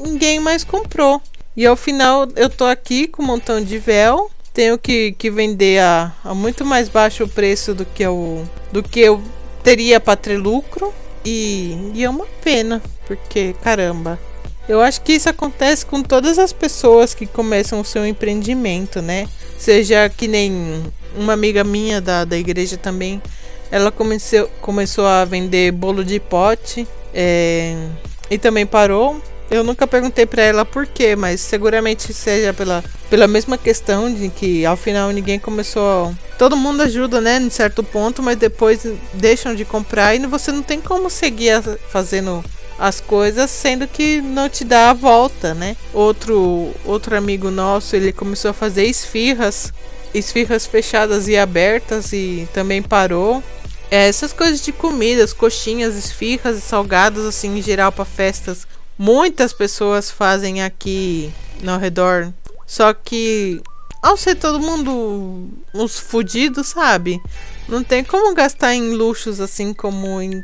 [0.00, 1.20] ninguém mais comprou.
[1.58, 4.30] E ao final eu tô aqui com um montão de véu.
[4.54, 9.00] Tenho que, que vender a, a muito mais baixo preço do que eu, do que
[9.00, 9.20] eu
[9.64, 10.94] teria para ter lucro.
[11.24, 14.20] E, e é uma pena, porque caramba.
[14.68, 19.28] Eu acho que isso acontece com todas as pessoas que começam o seu empreendimento, né?
[19.58, 20.84] Seja que nem
[21.16, 23.20] uma amiga minha da, da igreja também.
[23.68, 27.74] Ela comeceu, começou a vender bolo de pote é,
[28.30, 29.20] e também parou
[29.50, 34.28] Eu nunca perguntei para ela por quê, mas seguramente seja pela, pela mesma questão de
[34.28, 36.14] que ao final ninguém começou.
[36.38, 40.62] Todo mundo ajuda, né, em certo ponto, mas depois deixam de comprar e você não
[40.62, 42.44] tem como seguir fazendo
[42.78, 45.76] as coisas, sendo que não te dá a volta, né?
[45.92, 49.72] Outro outro amigo nosso, ele começou a fazer esfirras,
[50.14, 53.42] esfirras fechadas e abertas e também parou.
[53.90, 58.66] É, essas coisas de comidas, coxinhas, esfirras e salgados assim em geral para festas
[58.98, 61.32] muitas pessoas fazem aqui
[61.62, 62.32] no redor.
[62.66, 63.62] Só que
[64.02, 67.20] ao ser todo mundo uns fudidos, sabe?
[67.68, 70.42] Não tem como gastar em luxos assim como em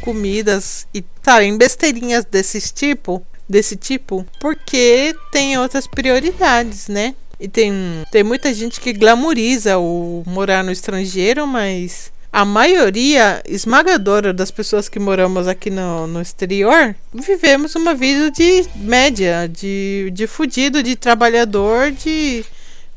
[0.00, 7.14] comidas e tá em besteirinhas desse tipo, desse tipo, porque tem outras prioridades, né?
[7.38, 7.74] E tem,
[8.10, 14.90] tem muita gente que glamoriza o morar no estrangeiro, mas a maioria esmagadora das pessoas
[14.90, 20.96] que moramos aqui no, no exterior vivemos uma vida de média, de, de fudido, de
[20.96, 22.44] trabalhador, de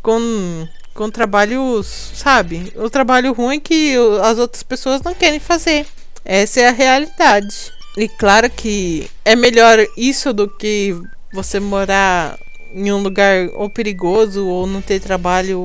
[0.04, 2.74] com, com trabalhos, sabe?
[2.76, 5.88] O trabalho ruim que as outras pessoas não querem fazer.
[6.26, 7.72] Essa é a realidade.
[7.98, 10.94] E claro que é melhor isso do que
[11.32, 12.38] você morar
[12.74, 15.60] em um lugar ou perigoso ou não ter trabalho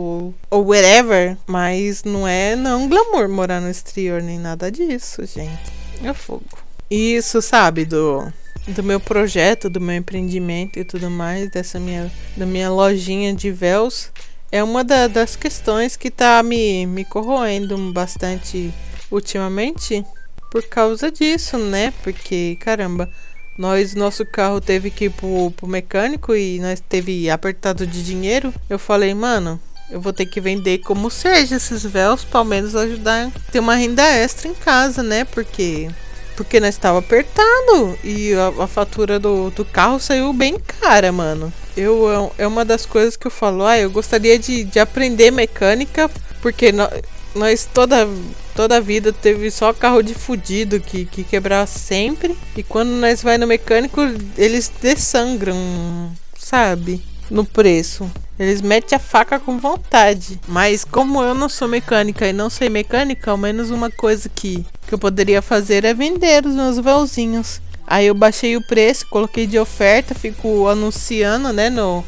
[0.50, 5.72] ou, whatever, mas não é não glamour morar no exterior nem nada disso, gente.
[6.02, 6.44] É fogo.
[6.90, 8.32] Isso, sabe, do
[8.66, 13.50] do meu projeto, do meu empreendimento e tudo mais, dessa minha da minha lojinha de
[13.50, 14.10] véus,
[14.50, 18.72] é uma da, das questões que tá me me corroendo bastante
[19.10, 20.04] ultimamente
[20.50, 21.92] por causa disso, né?
[22.02, 23.10] Porque caramba,
[23.56, 28.52] nós, nosso carro teve que ir pro, pro mecânico e nós teve apertado de dinheiro.
[28.68, 32.74] Eu falei, mano, eu vou ter que vender como seja esses véus, para ao menos
[32.74, 35.24] ajudar a ter uma renda extra em casa, né?
[35.24, 35.88] Porque
[36.36, 41.52] porque nós estava apertado e a, a, fatura do, do carro saiu bem cara, mano.
[41.76, 46.10] Eu é uma das coisas que eu falo, ah, eu gostaria de, de aprender mecânica,
[46.42, 46.88] porque no,
[47.34, 48.08] nós toda
[48.54, 52.36] toda a vida teve só carro de fudido que, que quebrava sempre.
[52.56, 54.00] E quando nós vai no mecânico,
[54.38, 57.02] eles dessangram, sabe?
[57.30, 58.10] No preço.
[58.38, 60.40] Eles metem a faca com vontade.
[60.46, 64.64] Mas como eu não sou mecânica e não sei mecânica, ao menos uma coisa que,
[64.86, 67.60] que eu poderia fazer é vender os meus véuzinhos.
[67.86, 72.02] Aí eu baixei o preço, coloquei de oferta, fico anunciando, né, no,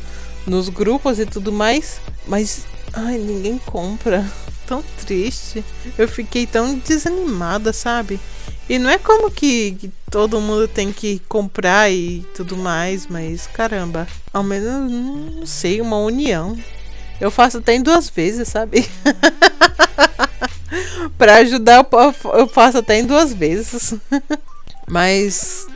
[0.46, 2.00] nos grupos e tudo mais.
[2.26, 2.64] Mas,
[2.94, 4.24] ai, ninguém compra
[4.66, 5.64] tão triste.
[5.96, 8.20] Eu fiquei tão desanimada, sabe?
[8.68, 13.46] E não é como que, que, todo mundo tem que comprar e tudo mais, mas
[13.46, 16.58] caramba, ao menos, não sei, uma união.
[17.20, 18.88] Eu faço até em duas vezes, sabe?
[21.16, 21.86] pra ajudar,
[22.34, 23.94] eu faço até em duas vezes.
[24.86, 25.66] mas.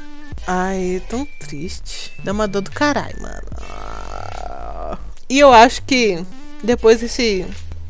[0.46, 2.12] Ai, é tão triste.
[2.24, 3.46] Dá uma dor do caralho, mano.
[5.28, 6.24] E eu acho que
[6.62, 7.46] depois desse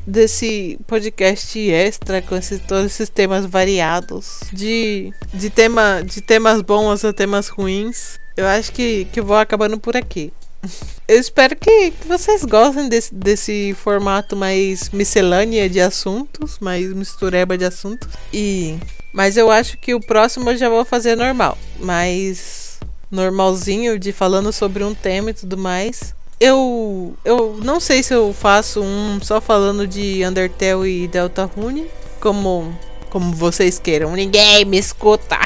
[0.07, 7.05] desse podcast extra com esses, todos esses temas variados, de, de, tema, de temas bons
[7.05, 8.19] a temas ruins.
[8.37, 10.33] Eu acho que, que vou acabando por aqui.
[11.09, 17.59] Eu espero que, que vocês gostem desse, desse formato mais miscelânea de assuntos, mais mistureba
[17.59, 18.09] de assuntos.
[18.33, 18.79] E
[19.13, 22.79] mas eu acho que o próximo eu já vou fazer normal, mais
[23.11, 26.15] normalzinho de falando sobre um tema e tudo mais.
[26.41, 31.87] Eu, eu não sei se eu faço um só falando de Undertale e Deltarune,
[32.19, 32.75] como,
[33.11, 34.17] como vocês queiram.
[34.17, 35.39] Ninguém me escuta.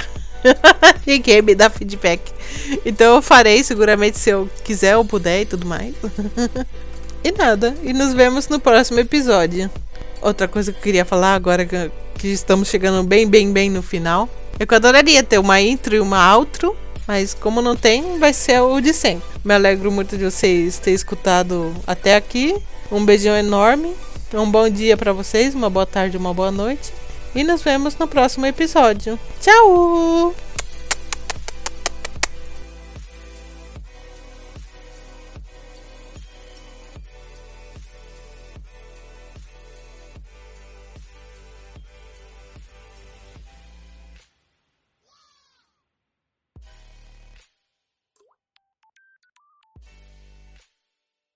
[1.05, 2.32] Ninguém me dá feedback.
[2.86, 5.97] Então eu farei seguramente se eu quiser ou puder e tudo mais.
[7.24, 7.74] e nada.
[7.82, 9.68] E nos vemos no próximo episódio.
[10.22, 11.90] Outra coisa que eu queria falar agora que,
[12.28, 14.28] estamos chegando bem, bem, bem no final.
[14.61, 16.76] Eu adoraria ter uma intro e uma outro
[17.07, 19.26] mas como não tem, vai ser o de sempre.
[19.44, 22.57] Me alegro muito de vocês terem escutado até aqui.
[22.90, 23.92] Um beijão enorme.
[24.32, 26.92] Um bom dia para vocês, uma boa tarde, uma boa noite.
[27.34, 29.18] E nos vemos no próximo episódio.
[29.40, 30.53] Tchau!